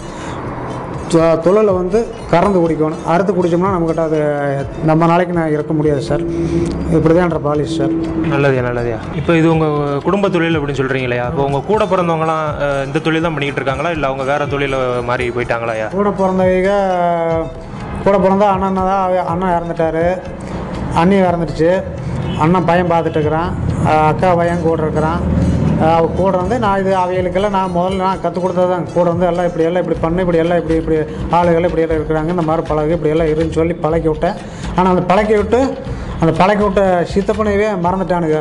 தொழிலை 1.44 1.72
வந்து 1.78 1.98
கறந்து 2.30 2.58
குடிக்கணும். 2.62 3.02
அறுத்து 3.12 3.32
குடித்தோம்னா 3.34 3.72
நம்மக்கிட்ட 3.74 4.04
அது 4.08 4.18
நம்ம 4.88 5.06
நாளைக்கு 5.10 5.36
நான் 5.36 5.52
இருக்க 5.56 5.72
முடியாது 5.78 6.02
சார். 6.08 6.22
இப்படி 6.96 7.12
தான் 7.12 7.26
என்ற 7.26 7.38
பாலிசி 7.44 7.74
சார். 7.80 7.92
நல்லதையா 8.32 8.62
நல்லதையா? 8.66 8.98
இப்போ 9.20 9.32
இது 9.40 9.48
உங்கள் 9.52 10.00
குடும்ப 10.06 10.28
தொழில் 10.36 10.58
அப்படின்னு 10.58 10.80
சொல்கிறீங்களா 10.80 11.28
இப்போ 11.32 11.44
உங்கள் 11.48 11.64
கூட 11.70 11.84
பிறந்தவங்களாம் 11.92 12.44
இந்த 12.88 13.02
தொழில் 13.06 13.24
தான் 13.26 13.36
பண்ணிக்கிட்டு 13.36 13.62
இருக்காங்களா? 13.62 13.92
இல்லை 13.96 14.08
அவங்க 14.10 14.26
வேறு 14.32 14.50
தொழில 14.54 14.80
மாறி 15.10 15.28
போயிட்டாங்களாயா? 15.36 15.86
கூட 15.96 16.10
பிறந்தவங்க 16.20 16.72
கூட 18.06 18.16
பிறந்தா 18.24 18.48
அண்ணன் 18.56 18.82
தான் 18.90 19.30
அண்ணன் 19.32 19.54
இறந்துட்டாரு. 19.56 20.06
அண்ணி 21.02 21.16
இறந்துடுச்சு 21.28 21.70
அண்ணன் 22.44 22.68
பையன் 22.70 22.92
பார்த்துட்டு 22.94 23.18
இருக்கிறான். 23.18 23.50
அக்கா 24.10 24.30
பையன் 24.40 24.66
கூட 24.68 24.80
இருக்கிறான். 24.86 25.22
கூட 26.18 26.32
வந்து 26.42 26.56
நான் 26.64 26.80
இது 26.82 26.92
அவைகளுக்கெல்லாம் 27.00 27.56
நான் 27.56 27.74
முதல்ல 27.76 28.04
நான் 28.06 28.20
கற்றுக் 28.22 28.44
கொடுத்தது 28.44 28.68
தான் 28.74 28.86
கூட 28.94 29.06
வந்து 29.12 29.26
எல்லாம் 29.30 29.48
இப்படி 29.48 29.64
எல்லாம் 29.68 29.82
இப்படி 29.84 29.98
பண்ணு 30.04 30.22
இப்படி 30.24 30.40
எல்லாம் 30.42 30.60
இப்படி 30.60 30.76
இப்படி 30.80 30.96
ஆளுகள் 31.38 31.66
இப்படி 31.68 31.84
எல்லாம் 31.84 31.98
இருக்கிறாங்க. 32.00 32.30
இந்த 32.34 32.44
மாதிரி 32.48 32.62
பழகு 32.70 32.94
இப்படி 32.96 33.12
எல்லாம் 33.14 33.30
இருன்னு 33.32 33.56
சொல்லி 33.58 33.74
பழக்கி 33.84 34.08
விட்டேன். 34.12 34.38
ஆனால் 34.76 34.90
அந்த 34.92 35.04
பழக்கி 35.10 35.34
விட்டு 35.40 35.60
அந்த 36.20 36.32
பழக்கி 36.40 36.64
விட்ட 36.66 36.82
சித்தப்பனையவே 37.12 37.68
மறந்துட்டானுங்க. 37.86 38.40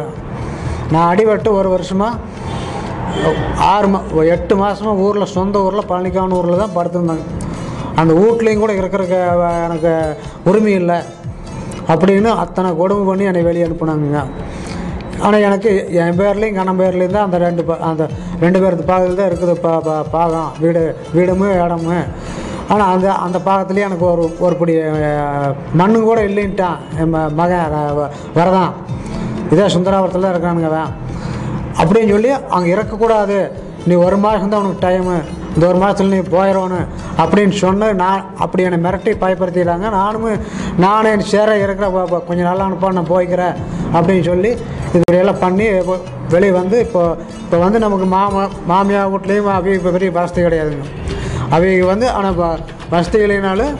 நான் 0.93 1.09
அடிபட்டு 1.11 1.51
ஒரு 1.59 1.69
வருஷமாக 1.75 2.33
ஆறு 3.73 3.87
மா 3.91 3.99
எட்டு 4.35 4.53
மாதமாக 4.61 5.03
ஊரில் 5.05 5.33
சொந்த 5.35 5.59
ஊரில் 5.65 5.89
பழனிக்கான 5.91 6.37
ஊரில் 6.39 6.61
தான் 6.63 6.75
படுத்திருந்தாங்க. 6.77 7.25
அந்த 8.01 8.11
வீட்லேயும் 8.21 8.63
கூட 8.63 8.73
இருக்கிறக்கு 8.81 9.19
எனக்கு 9.67 9.93
உரிமை 10.49 10.73
இல்லை. 10.81 10.97
அப்படின்னு 11.93 12.29
அத்தனை 12.43 12.69
கொடுமை 12.81 13.03
பண்ணி 13.09 13.29
என்னை 13.31 13.43
வெளியே 13.47 13.65
அனுப்புனாங்க 13.67 14.21
ஆனால் 15.23 15.43
எனக்கு 15.47 15.71
என் 16.03 16.17
பேர்லேயும் 16.19 16.57
கணம் 16.59 16.79
பேர்லேயும் 16.79 17.15
தான் 17.17 17.27
அந்த 17.27 17.37
ரெண்டு 17.45 17.63
அந்த 17.89 18.03
ரெண்டு 18.43 18.61
பேருக்கு 18.63 18.85
பாகத்தில் 18.89 19.19
தான் 19.19 19.29
இருக்குது 19.31 19.53
பா 19.65 19.73
பா 19.85 19.95
பாகம். 20.15 20.49
வீடு 20.63 20.81
வீடும் 21.15 21.43
இடமும். 21.65 22.07
ஆனால் 22.73 22.89
அந்த 22.93 23.07
அந்த 23.25 23.37
பாகத்துலேயே 23.47 23.87
எனக்கு 23.87 24.05
ஒரு 24.11 24.23
ஒரு 24.45 24.55
படி 24.59 24.73
மண்ணு 25.81 25.97
கூட 26.09 26.19
இல்லைன்ட்டான். 26.29 26.77
என் 27.01 27.15
மகன் 27.39 27.75
வரதான். 28.39 28.71
இதே 29.53 29.67
சுந்தராபுரத்தில் 29.75 30.25
தான் 30.25 30.35
இருக்கானுங்க 30.35 30.69
அவன். 30.71 30.93
அப்படின்னு 31.81 32.13
சொல்லி 32.15 32.31
அங்கே 32.57 32.73
இறக்கக்கூடாது. 32.75 33.39
நீ 33.87 33.95
ஒரு 34.05 34.17
மாதம் 34.25 34.53
தான் 34.53 34.63
உனக்கு 34.63 34.85
டைமு 34.87 35.15
இந்த 35.55 35.65
ஒரு 35.67 35.77
மாதத்துல 35.81 36.13
நீ 36.13 36.19
போயிடணும் 36.31 36.87
அப்படின்னு 37.21 37.55
சொன்ன 37.59 37.91
நான் 37.99 38.23
அப்படி 38.39 38.63
என்னை 38.63 38.79
மிரட்டி 38.81 39.11
பயப்படுத்திடுறாங்க 39.21 39.89
நானும் 39.93 40.25
நானும் 40.79 41.11
என் 41.11 41.29
சேர 41.29 41.49
இருக்கிற 41.61 41.87
வ- 41.93 42.23
கொஞ்சம் 42.27 42.47
நல்லா 42.49 42.65
அனுப்பா 42.65 42.89
நான் 42.93 43.11
போய்க்கிறேன் 43.11 43.55
அப்படின்னு 43.95 44.25
சொல்லி 44.25 44.51
இப்படியெல்லாம் 44.95 45.41
பண்ணி 45.41 45.67
வெளியே 46.33 46.53
வந்து 46.55 46.77
இப்போ 46.85 47.01
இப்போ 47.41 47.57
வந்து 47.59 47.79
நமக்கு 47.79 48.05
மாமா 48.13 48.43
மாமியார் 48.67 49.11
வீட்லேயும் 49.13 49.49
அவி 49.53 49.71
இப்போ 49.73 49.91
பெரிய 49.91 50.11
வசதி 50.15 50.41
கிடையாதுங்க. 50.41 50.85
அவங்க 51.49 51.85
வந்து 51.91 52.07
ஆனால் 52.13 52.37
வசதி 52.91 53.19
இல்லைனாலும் 53.25 53.73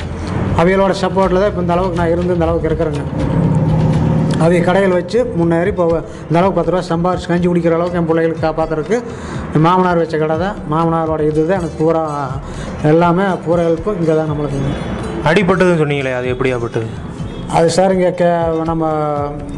அவங்களோட 0.60 0.94
சப்போர்ட்டில் 1.00 1.41
தான் 1.41 1.51
இப்போ 1.51 1.63
இந்த 1.63 1.74
அளவுக்கு 1.75 2.00
நான் 2.00 2.12
இருந்து 2.12 2.36
இந்த 2.36 2.46
அளவுக்கு 2.48 2.70
இருக்கிறேங்க. 2.70 3.01
அவங்க 4.44 4.60
கடையில் 4.68 4.96
வச்சு 4.98 5.20
முன்னேறி 5.39 5.70
இப்போ 5.74 5.86
இந்த 6.25 6.38
அளவுக்கு 6.39 6.58
பத்து 6.58 6.72
ரூபா 6.74 6.84
சம்பாரிச்சு 6.89 7.30
கஞ்சி 7.32 7.48
குடிக்கிற 7.50 7.75
அளவுக்கு 7.77 8.00
என் 8.00 8.10
பிள்ளைகளுக்கு 8.10 8.46
காப்பாற்றுறதுக்கு 8.46 8.98
மாமனார் 9.65 10.01
வச்ச 10.01 10.15
கடை 10.22 10.36
தான். 10.44 10.58
மாமனாரோட 10.72 11.22
இது 11.30 11.42
தான். 11.50 11.60
எனக்கு 11.62 11.77
பூரா 11.82 12.04
எல்லாமே 12.92 13.25
பூரா 13.46 13.63
ஹெல்ப்பு 13.68 13.92
இங்கே 14.00 14.15
தான் 14.20 14.32
நம்மளுக்கு. 14.32 14.60
அடிபட்டதுன்னு 15.30 15.82
சொன்னீங்களே 15.84 16.13
அது 16.20 16.27
எப்படியாப்பட்டது 16.34 16.88
அது 17.58 17.68
சார் 17.75 17.94
இங்கே 17.96 18.12
கே 18.20 18.27
நம்ம 18.72 18.86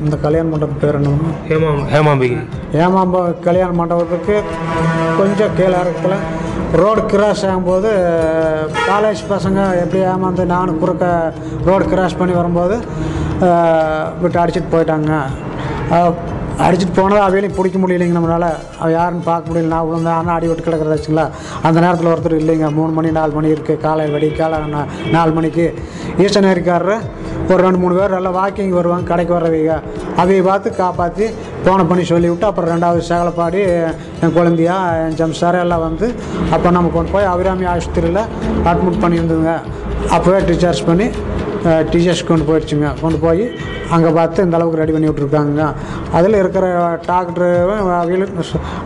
இந்த 0.06 0.16
கல்யாண 0.24 0.48
மண்டபம் 0.54 0.82
பேர் 0.82 0.98
என்ன 1.00 1.12
ஹேமா 1.50 1.70
ஹேமாம்பிகை. 1.94 2.40
ஏமாம்ப 2.84 3.18
கல்யாண 3.48 3.72
மண்டபத்துக்கு 3.82 4.36
கொஞ்சம் 5.20 5.56
கீழே 5.60 5.78
இருக்கல. 5.86 6.16
ரோடு 6.82 7.02
கிராஸ் 7.12 7.44
ஆகும்போது 7.50 7.90
காலேஜ் 8.88 9.22
பசங்க 9.30 9.60
எப்படி 9.84 10.00
ஏமாந்து 10.14 10.46
நானும் 10.56 10.80
குறுக்க 10.82 11.06
ரோடு 11.70 11.86
கிராஸ் 11.94 12.20
பண்ணி 12.22 12.34
வரும்போது 12.40 12.76
விட்டு 14.22 14.40
அடிச்சிட்டு 14.44 14.74
போயிட்டாங்க. 14.74 15.12
அடிச்சுட்டு 16.66 16.94
போனால் 16.98 17.24
அவையிலையும் 17.26 17.58
பிடிக்க 17.58 17.78
முடியலைங்க 17.82 18.16
நம்மளால். 18.16 18.48
அவள் 18.80 18.94
யாருன்னு 18.96 19.26
பார்க்க 19.28 19.50
முடியல. 19.50 19.72
நான் 19.74 19.86
விழுந்தேன் 19.88 20.16
ஆனால் 20.20 20.36
அடி 20.36 20.48
விட்டு 20.50 20.64
கிடக்கிறதாச்சுங்களா 20.68 21.26
அந்த 21.68 21.78
நேரத்தில் 21.84 22.10
ஒருத்தர் 22.12 22.36
இல்லைங்க. 22.40 22.68
மூணு 22.78 22.92
மணி 22.98 23.10
நாலு 23.18 23.34
மணி 23.38 23.54
இருக்குது 23.56 23.82
காலை 23.86 24.06
வெடி 24.14 24.30
காலை 24.40 24.60
நாலு 25.16 25.32
மணிக்கு. 25.38 25.66
ஈஸ்டனேரிக்காரரு 26.24 26.98
ஒரு 27.52 27.60
ரெண்டு 27.66 27.80
மூணு 27.84 27.94
பேர் 28.00 28.16
நல்லா 28.18 28.32
வாக்கிங் 28.40 28.74
வருவாங்க. 28.80 29.08
கடைக்கு 29.12 29.34
வர்றவங்க. 29.38 29.76
அவையை 30.22 30.42
பார்த்து 30.50 30.70
காப்பாற்றி 30.82 31.28
போன 31.66 31.84
பண்ணி 31.90 32.04
சொல்லிவிட்டு 32.14 32.50
அப்புறம் 32.50 32.72
ரெண்டாவது 32.74 33.02
சேகலப்பாடி 33.10 33.62
என் 34.24 34.36
குழந்தையா 34.38 34.78
என் 35.04 35.18
ஜம்சார் 35.20 35.62
எல்லாம் 35.66 35.86
வந்து 35.88 36.08
அப்போ 36.56 36.72
நம்ம 36.78 36.92
கொண்டு 36.98 37.14
போய் 37.16 37.32
அபிராமி 37.34 37.68
ஆஸ்பத்திரியில் 37.74 38.24
அட்மிட் 38.72 39.04
பண்ணியிருந்தோங்க 39.04 39.54
அப்போவே 40.16 40.40
டிஸ்சார்ஜ் 40.50 40.84
பண்ணி 40.90 41.08
டீச்சர்ஸ் 41.68 42.28
கொண்டு 42.28 42.46
போயிடுச்சுங்க. 42.48 43.00
கொண்டு 43.02 43.18
போய் 43.18 43.44
அங்கே 43.90 44.10
பார்த்து 44.10 44.44
இந்த 44.44 44.56
அளவுக்கு 44.56 44.80
ரெடி 44.80 44.92
பண்ணி 44.92 45.10
விட்ருக்காங்க 45.10 45.62
அதில் 46.12 46.34
இருக்கிற 46.34 46.66
டாக்டரு 47.08 47.50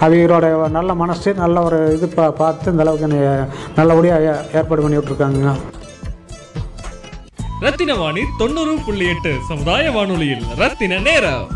அவங்களோட 0.01 0.45
நல்ல 0.69 0.93
மனசு 0.93 1.33
நல்ல 1.33 1.61
ஒரு 1.61 1.93
இது 1.93 2.07
பா 2.09 2.31
பார்த்து 2.31 2.71
இந்த 2.71 2.81
அளவுக்கு 2.81 3.07
நல்லபடியாக 3.75 4.23
ஏ- 4.23 4.57
ஏற்பாடு 4.57 4.81
பண்ணி 4.81 4.97
விட்ருக்காங்க 4.97 5.53
ரத்தின 7.61 7.93
வாணி 7.95 8.21
தொண்ணூறு 8.37 8.77
புள்ளி 8.85 9.07
எட்டு 9.07 9.35
சமுதாய 9.47 9.91
வானொலியில் 9.91 10.45
ரத்தின 10.57 10.99
நேரம். 10.99 11.47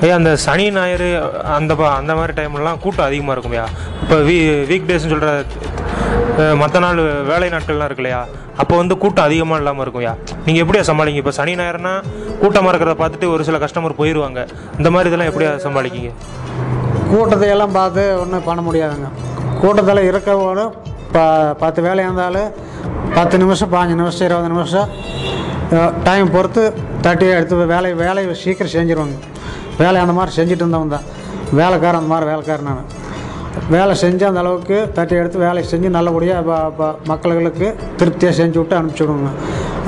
ஐயா 0.00 0.14
அந்த 0.14 0.36
சனி 0.36 0.70
ஞாயிறு 0.70 1.08
அந்த 1.44 1.74
ப- 1.74 1.90
அந்த 1.90 2.14
மாதிரி 2.14 2.42
டைம்லலாம் 2.42 2.78
கூட்டம் 2.78 3.04
அதிகமாக 3.04 3.32
இருக்கும்யா? 3.32 3.64
இப்போ 4.02 4.14
வீ 4.20 4.36
வீக் 4.70 4.86
டேஸ்னு 4.88 5.08
சொல்கிற 5.08 5.30
மற்ற 6.62 6.78
நாள் 6.84 7.00
வேலை 7.30 7.48
நாட்கள்லாம் 7.54 7.88
இருக்கு 7.88 8.02
இல்லையா? 8.02 8.20
அப்போ 8.62 8.74
வந்து 8.80 8.94
கூட்டம் 9.02 9.26
அதிகமாக 9.28 9.58
இல்லாமல் 9.60 9.84
இருக்கும்யா 9.84 10.12
நீங்கள் 10.46 10.62
எப்படியா 10.64 10.82
சமாளிங்க? 10.90 11.20
இப்போ 11.22 11.32
சனி 11.38 11.52
ஞாயிறுனா 11.60 11.94
கூட்டமாக 12.42 12.70
இருக்கிறத 12.72 12.94
பார்த்துட்டு 13.02 13.28
ஒரு 13.34 13.42
சில 13.48 13.58
கஸ்டமர் 13.64 13.98
போயிடுவாங்க 14.00 14.40
இந்த 14.80 14.90
மாதிரி 14.94 15.10
இதெல்லாம் 15.10 15.30
எப்படியா 15.30 15.50
சமாளிக்கிங்க? 15.66 16.12
கூட்டத்தை 17.12 17.48
எல்லாம் 17.54 17.74
பார்த்து 17.78 18.02
ஒன்றும் 18.22 18.46
பண்ண 18.48 18.62
முடியாதுங்க. 18.68 19.08
கூட்டத்தில் 19.62 20.08
இருக்கவோட 20.10 20.60
பா 21.14 21.24
பத்து 21.62 21.80
வேலை 21.88 22.00
இருந்தாலும் 22.06 22.50
பத்து 23.16 23.36
நிமிஷம் 23.42 23.72
பாஞ்சு 23.74 23.94
நிமிஷம் 24.00 24.26
இருபது 24.28 24.50
நிமிஷம் 24.54 24.88
டைம் 26.06 26.32
பொறுத்து 26.34 26.62
தட்டி 27.06 27.26
எடுத்து 27.38 27.66
வேலை 27.74 27.90
வேலையை 28.04 28.34
சீக்கிரம் 28.44 28.74
செஞ்சுருவாங்க. 28.76 29.16
வேலை 29.82 29.98
அந்த 30.04 30.14
மாதிரி 30.18 30.32
செஞ்சுட்டு 30.38 30.64
இருந்தவன் 30.64 30.94
தான். 30.96 31.06
வேலைக்காரன் 31.60 32.00
அந்த 32.00 32.10
மாதிரி 32.12 32.28
வேலைக்காரன் 32.30 32.68
நான். 32.70 32.86
வேலை 33.70 33.96
செஞ்சு 34.00 34.24
அந்த 34.24 34.40
அளவுக்கு 34.40 34.90
தட்டி 34.94 35.14
எடுத்து 35.14 35.38
வேலையை 35.38 35.72
செஞ்சு 35.72 35.88
நல்லபடியாக 35.88 36.62
மக்களுக்கு 37.04 37.76
திருப்தியாக 37.96 38.42
செஞ்சு 38.42 38.56
விட்டு 38.56 38.78
அனுப்பிச்சி 38.78 39.08
விடுங்க. 39.08 39.28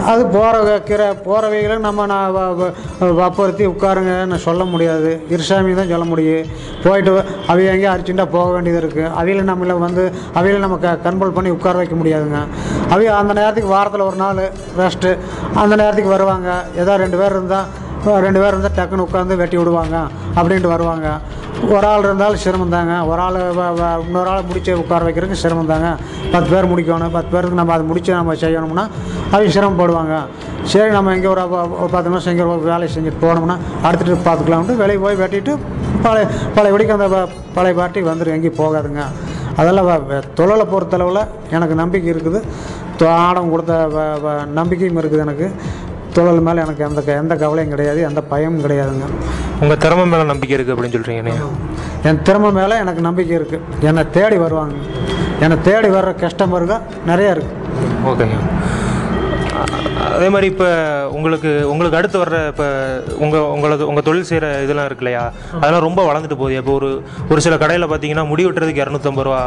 அது 0.06 0.26
போகிற 0.26 0.80
கீரை 0.80 1.06
போகிறவைகளும் 1.06 1.78
நம்ம 1.78 2.06
நான் 2.06 2.34
வ- 2.34 2.72
வ- 3.00 3.14
வற்புறுத்தி 3.14 3.66
உட்காருங்கன்னு 3.66 4.34
சொல்ல 4.34 4.64
முடியாது. 4.64 5.22
இருசாமி 5.30 5.74
தான் 5.74 5.88
சொல்ல 5.88 6.04
முடியும். 6.04 6.46
போயிட்டு 6.84 7.24
அவைய 7.46 7.66
எங்கேயும் 7.66 7.94
அரிச்சுட்டா 7.94 8.26
போக 8.30 8.50
வேண்டியது 8.50 8.86
இருக்குது 8.86 9.10
அவையில 9.20 9.44
நம்மள 9.44 9.78
வந்து 9.78 10.12
அவையில 10.34 10.58
நம்ம 10.58 10.76
க 10.76 10.98
கண்ட்ரோல் 11.04 11.30
பண்ணி 11.30 11.50
உட்கார 11.50 11.76
வைக்க 11.76 11.96
முடியாதுங்க. 11.96 12.38
அவைய 12.90 13.04
அந்த 13.04 13.32
நேரத்துக்கு 13.32 13.70
வாரத்தில் 13.70 14.00
ஒரு 14.00 14.16
நாள் 14.16 14.50
ரெஸ்ட்டு 14.78 15.18
அந்த 15.54 15.76
நேரத்துக்கு 15.76 16.10
வருவாங்க. 16.10 16.64
ஏதோ 16.78 16.96
ரெண்டு 16.96 17.18
பேர் 17.18 17.30
இருந்தால் 17.30 17.64
ரெண்டு 18.04 18.40
பேர் 18.40 18.54
இருந்தால் 18.54 18.86
டக்குன்னு 18.86 19.06
உட்காந்து 19.12 19.36
வெட்டி 19.36 19.56
விடுவாங்க 19.56 19.96
அப்படின்ட்டு 20.36 20.66
வருவாங்க. 20.66 21.18
ஒரு 21.70 21.86
ஆள் 21.86 21.98
இருந்தாலும் 21.98 22.36
சிரமம் 22.36 22.68
தாங்க 22.68 23.04
ஒரு 23.04 23.20
ஆள் 23.20 23.40
இன்னொரு 24.06 24.28
ஆளை 24.28 24.42
முடிச்சு 24.42 24.78
உட்கார 24.78 25.10
வைக்கிறதுக்கு 25.10 25.32
சிரமம் 25.32 25.66
தாங்க 25.66 25.96
பத்து 26.32 26.50
பேர் 26.50 26.74
முடிக்கணும். 26.74 27.10
பத்து 27.12 27.28
பேருக்கு 27.30 27.56
நம்ம 27.56 27.72
அதை 27.72 27.86
முடிச்சு 27.86 28.12
நம்ம 28.12 28.34
செய்யணும்னா 28.34 28.88
அவங்க 29.30 29.60
சிரமப்படுவாங்க. 29.60 30.18
சரி 30.62 30.90
நம்ம 30.90 31.14
இங்கே 31.14 31.26
ஒரு 31.26 31.48
பத்து 31.90 32.10
நிமிஷம் 32.10 32.32
இங்கே 32.32 32.44
ஒரு 32.44 32.60
வேலையை 32.60 32.88
செஞ்சுட்டு 32.98 33.24
போனோம்னா 33.24 33.56
அடுத்துட்டு 33.82 34.16
பார்த்துக்கலாம்ட்டு 34.24 34.76
வெளியே 34.76 34.98
போய் 34.98 35.16
வெட்டிட்டு 35.16 35.58
பழைய 36.02 36.28
பழைய 36.54 36.78
வெடிக்கு 36.78 37.00
அந்த 37.00 37.28
பழைய 37.54 37.76
பார்ட்டி 37.76 38.02
வந்துடும் 38.02 38.26
எங்கேயும் 38.26 38.54
போகாதுங்க. 38.54 39.02
அதெல்லாம் 39.56 39.88
வ- 39.88 40.22
தொழிலை 40.34 40.64
பொறுத்தளவில் 40.64 41.26
எனக்கு 41.50 41.74
நம்பிக்கை 41.74 42.12
இருக்குது. 42.12 42.42
ஆடம் 43.08 43.50
கொடுத்த 43.50 43.86
வ- 43.92 44.26
வ- 44.26 44.46
நம்பிக்கையும் 44.46 45.02
இருக்குது 45.02 45.18
எனக்கு. 45.18 45.52
தொழில் 46.16 46.46
மேலே 46.48 46.62
எனக்கு 46.64 46.84
எந்த 46.88 47.00
எந்த 47.22 47.34
கவலையும் 47.42 47.72
கிடையாது 47.74 48.00
எந்த 48.08 48.20
பயமும் 48.32 48.64
கிடையாதுங்க. 48.64 49.06
உங்கள் 49.62 49.80
திறமை 49.84 50.04
மேலே 50.12 50.24
நம்பிக்கை 50.32 50.54
இருக்குது 50.56 50.74
அப்படின்னு 50.74 50.96
சொல்கிறீங்க 50.96 51.34
என் 52.10 52.22
திறமை 52.28 52.50
மேலே 52.60 52.76
எனக்கு 52.84 53.02
நம்பிக்கை 53.08 53.34
இருக்குது 53.40 53.86
என்னை 53.90 54.04
தேடி 54.18 54.38
வருவாங்க. 54.44 54.74
என்னை 55.44 55.56
தேடி 55.68 55.88
வர்ற 55.96 56.12
கஸ்டமர்கள் 56.24 56.84
நிறைய 57.10 57.34
இருக்குது 57.36 57.60
ஓகேங்க. 58.10 58.38
அதே 60.16 60.28
மாதிரி 60.32 60.46
இப்போ 60.52 60.66
உங்களுக்கு 61.16 61.50
உங்களுக்கு 61.72 61.98
அடுத்து 61.98 62.16
வர்ற 62.22 62.36
இப்போ 62.52 62.66
உங்கள் 63.24 63.46
உங்களது 63.54 63.82
உங்கள் 63.90 64.06
தொழில் 64.08 64.28
செய்கிற 64.30 64.46
இதெல்லாம் 64.64 64.88
இருக்கு 64.88 65.04
இல்லையா? 65.04 65.22
அதெல்லாம் 65.60 65.84
ரொம்ப 65.86 66.00
வளர்ந்துட்டு 66.08 66.38
போகுது. 66.40 66.58
இப்போ 66.60 66.72
ஒரு 66.78 66.90
ஒரு 67.32 67.40
சில 67.46 67.56
கடையில் 67.62 67.88
பார்த்தீங்கன்னா 67.92 68.24
முடி 68.30 68.46
வெட்டுறதுக்கு 68.46 68.84
இரநூத்தம்பது 68.84 69.26
ரூபா. 69.28 69.40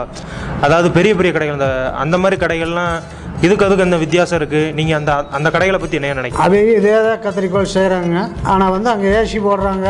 அதாவது 0.65 0.89
பெரிய 0.98 1.13
பெரிய 1.19 1.31
கடைகள் 1.36 1.57
அந்த 1.60 1.69
அந்த 2.03 2.17
மாதிரி 2.24 2.39
கடைகள்லாம் 2.45 2.95
இதுக்கு 3.42 3.65
அதுக்கு 3.65 3.86
அந்த 3.86 3.98
வித்தியாசம் 3.98 4.38
இருக்குது 4.39 4.72
நீங்கள் 4.74 4.98
அந்த 4.98 5.12
அந்த 5.32 5.48
கடைகளை 5.50 5.80
பற்றி 5.80 5.98
என்ன 6.00 6.13
நினைக்கிறீங்க? 6.13 6.46
அவங்க 6.46 6.77
இதே 6.80 6.94
தான் 7.08 7.22
கத்திரிக்கோள் 7.25 7.74
செய்கிறாங்க 7.74 8.15
ஆனால் 8.44 8.72
வந்து 8.72 8.89
அங்கே 8.89 9.10
ஏசி 9.18 9.39
போடுறாங்க. 9.39 9.88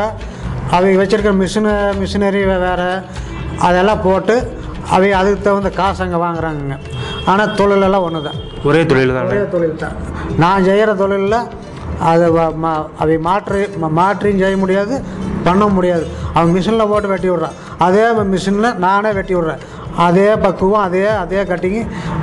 அவங்க 0.72 0.96
வச்சுருக்க 1.02 1.32
மிஷினு 1.42 1.74
மிஷினரி 2.00 2.42
வேறு 2.64 2.90
அதெல்லாம் 3.60 4.02
போட்டு 4.02 4.36
அவங்க 4.90 5.14
அதுக்கு 5.18 5.44
தகுந்த 5.44 5.70
காசு 5.72 6.04
அங்கே 6.04 6.20
வாங்குறாங்கங்க. 6.24 6.76
ஆனால் 7.26 7.54
தொழிலெல்லாம் 7.58 8.06
ஒன்று 8.08 8.22
தான் 8.24 8.40
ஒரே 8.64 8.82
தொழில் 8.86 9.14
தான் 9.14 9.30
ஒரே 9.30 9.44
தொழில் 9.54 9.78
தான் 9.78 9.96
நான் 10.38 10.64
செய்கிற 10.64 10.94
தொழிலில் 10.96 11.40
அதை 12.04 12.26
மா- 12.64 12.74
அவை 12.98 13.18
மாற்றி 13.20 13.60
மாற்றியும் 14.00 14.42
செய்ய 14.44 14.58
முடியாது 14.58 14.96
பண்ண 15.46 15.66
முடியாது. 15.68 16.06
அவன் 16.34 16.54
மிஷினில் 16.56 16.88
போட்டு 16.88 17.08
வெட்டி 17.08 17.30
விட்றான். 17.30 17.56
அதே 17.78 18.04
மிஷினில் 18.32 18.78
நானே 18.78 19.12
வெட்டி 19.12 19.36
விட்றேன். 19.36 19.62
அதே 20.06 20.28
பக்குவம் 20.44 20.84
அதே 20.88 21.04
அதே 21.24 21.42
கட்டிங்கு 21.50 21.82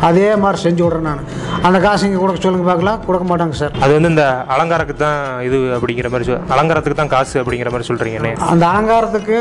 அதே 0.08 0.28
மாதிரி 0.42 0.58
செஞ்சு 0.64 0.82
விட்றேன் 0.84 1.06
நான். 1.08 1.22
அந்த 1.66 1.78
காசு 1.84 2.06
இங்கே 2.08 2.20
கொடுக்க 2.22 2.40
சொல்லுங்க 2.44 2.66
பார்க்கலாம். 2.68 2.98
கொடுக்க 3.08 3.24
மாட்டாங்க 3.30 3.56
சார். 3.60 3.74
அது 3.84 3.92
வந்து 3.96 4.10
இந்த 4.12 4.24
அலங்காரத்துக்கு 4.54 5.04
தான் 5.04 5.18
இது 5.46 5.58
அப்படிங்கிற 5.76 6.08
மாதிரி 6.12 6.26
சொல் 6.28 6.42
அலங்காரத்துக்கு 6.56 7.00
தான் 7.00 7.12
காசு 7.16 7.34
அப்படிங்கிற 7.42 7.70
மாதிரி 7.74 7.88
சொல்கிறீங்கண்ணே 7.90 8.32
அந்த 8.52 8.64
அலங்காரத்துக்கு 8.72 9.36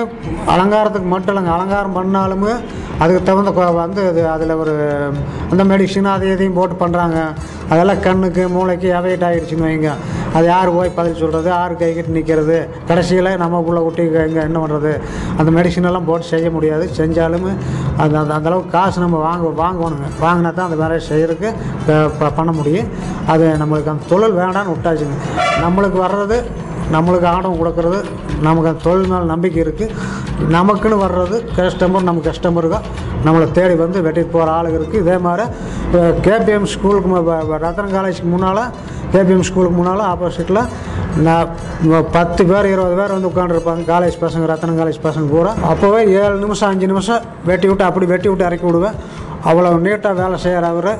அலங்காரத்துக்கு 0.55 1.09
மட்டும் 1.15 1.33
இல்லைங்க. 1.33 1.53
அலங்காரம் 1.57 1.97
பண்ணாலுமே 1.99 2.53
அதுக்கு 3.03 3.21
தகுந்த 3.27 3.51
வந்து 3.83 4.01
அது 4.11 4.21
அதில் 4.35 4.59
ஒரு 4.63 4.73
அந்த 5.51 5.63
மெடிசன் 5.71 6.13
அதை 6.15 6.27
இதையும் 6.33 6.57
போட்டு 6.59 6.75
பண்ணுறாங்க 6.83 7.19
அதெல்லாம் 7.71 8.03
கண்ணுக்கு 8.07 8.43
மூளைக்கு 8.55 8.89
அவைட் 8.99 9.25
ஆகிடுச்சின்னு 9.27 9.67
வைங்க. 9.67 9.91
அது 10.33 10.45
யார் 10.45 10.75
போய் 10.75 10.89
பதில் 10.89 11.15
சொல்கிறது 11.15 11.49
யார் 11.49 11.75
கை 11.75 11.95
கட்டி 11.95 12.11
நிற்கிறது 12.11 12.69
கடைசியில் 12.87 13.37
நமக்குள்ளே 13.37 13.81
குட்டி 13.81 14.03
இங்கே 14.03 14.19
என்ன 14.23 14.65
பண்ணுறது 14.65 14.99
அந்த 15.37 15.61
மெடிசனெல்லாம் 15.61 16.05
போட்டு 16.05 16.25
செய்ய 16.25 16.49
முடியாது. 16.49 16.89
செஞ்சாலும் 16.97 17.53
அது 17.97 18.17
அந்த 18.17 18.33
அந்தளவுக்கு 18.33 18.69
காசு 18.69 18.99
நம்ம 18.99 19.17
வாங்க 19.17 19.63
வாங்கணுங்க. 19.63 20.23
வாங்கினா 20.25 20.53
தான் 20.53 20.69
அந்த 20.69 20.75
வேலையை 20.75 21.01
செய்கிறதுக்கு 21.09 21.53
ப- 22.19 22.29
பண்ண 22.29 22.51
முடியும். 22.51 22.87
அது 23.27 23.55
நம்மளுக்கு 23.59 23.89
அந்த 23.89 24.05
தொழில் 24.09 24.35
வேண்டாம்னு 24.35 24.75
விட்டாச்சுங்க. 24.75 25.17
நம்மளுக்கு 25.63 25.99
வர்றது 26.07 26.43
நம்மளுக்கு 26.93 27.27
ஆடம் 27.27 27.59
கொடுக்கறது 27.59 27.99
நமக்கு 28.41 28.69
அந்த 28.69 28.83
தொழில் 28.83 29.09
மேல் 29.11 29.25
நம்பிக்கை 29.25 29.59
இருக்குது 29.63 29.95
நமக்குன்னு 30.55 30.97
வர்றது 31.03 31.37
கஸ்டமர் 31.57 32.07
நம்ம 32.09 32.23
கஸ்டமருக்கு 32.27 32.79
நம்மளை 33.25 33.47
தேடி 33.51 33.75
வந்து 33.75 33.99
வெட்டிட்டு 34.05 34.31
போகிற 34.31 34.51
ஆளுங்க 34.51 34.77
இருக்குது 34.79 35.01
இதே 35.01 35.17
மாதிரி 35.17 35.45
கேபிஎம் 36.21 36.69
ஸ்கூலுக்கு 36.73 37.59
ரத்னம் 37.65 37.93
காலேஜுக்கு 37.95 38.29
முன்னால் 38.29 38.63
கேபிஎம் 39.13 39.47
ஸ்கூலுக்கு 39.49 39.77
முன்னால் 39.77 40.03
ஆப்போசிட்டில் 40.11 40.61
நான் 41.23 41.47
பத்து 42.11 42.41
பேர் 42.45 42.67
இருபது 42.73 42.95
பேர் 42.95 43.15
வந்து 43.15 43.29
உட்காந்துருப்பாங்க 43.31 43.83
காலேஜ் 43.85 44.17
பசங்க 44.21 44.45
ரத்தனம் 44.45 44.79
காலேஜ் 44.79 44.99
பசங்க 45.07 45.27
பூரா 45.27 45.51
அப்போவே 45.71 46.01
ஏழு 46.21 46.35
நிமிஷம் 46.35 46.69
அஞ்சு 46.69 46.87
நிமிஷம் 46.87 47.23
வெட்டி 47.45 47.67
விட்டு 47.67 47.83
அப்படி 47.83 48.05
வெட்டி 48.05 48.29
விட்டு 48.29 48.45
இறக்கி 48.45 48.65
விடுவேன். 48.65 48.95
அவ்வளோ 49.45 49.69
நீட்டாக 49.85 50.13
வேலை 50.13 50.37
செய்கிற 50.37 50.65
அவர் 50.67 50.91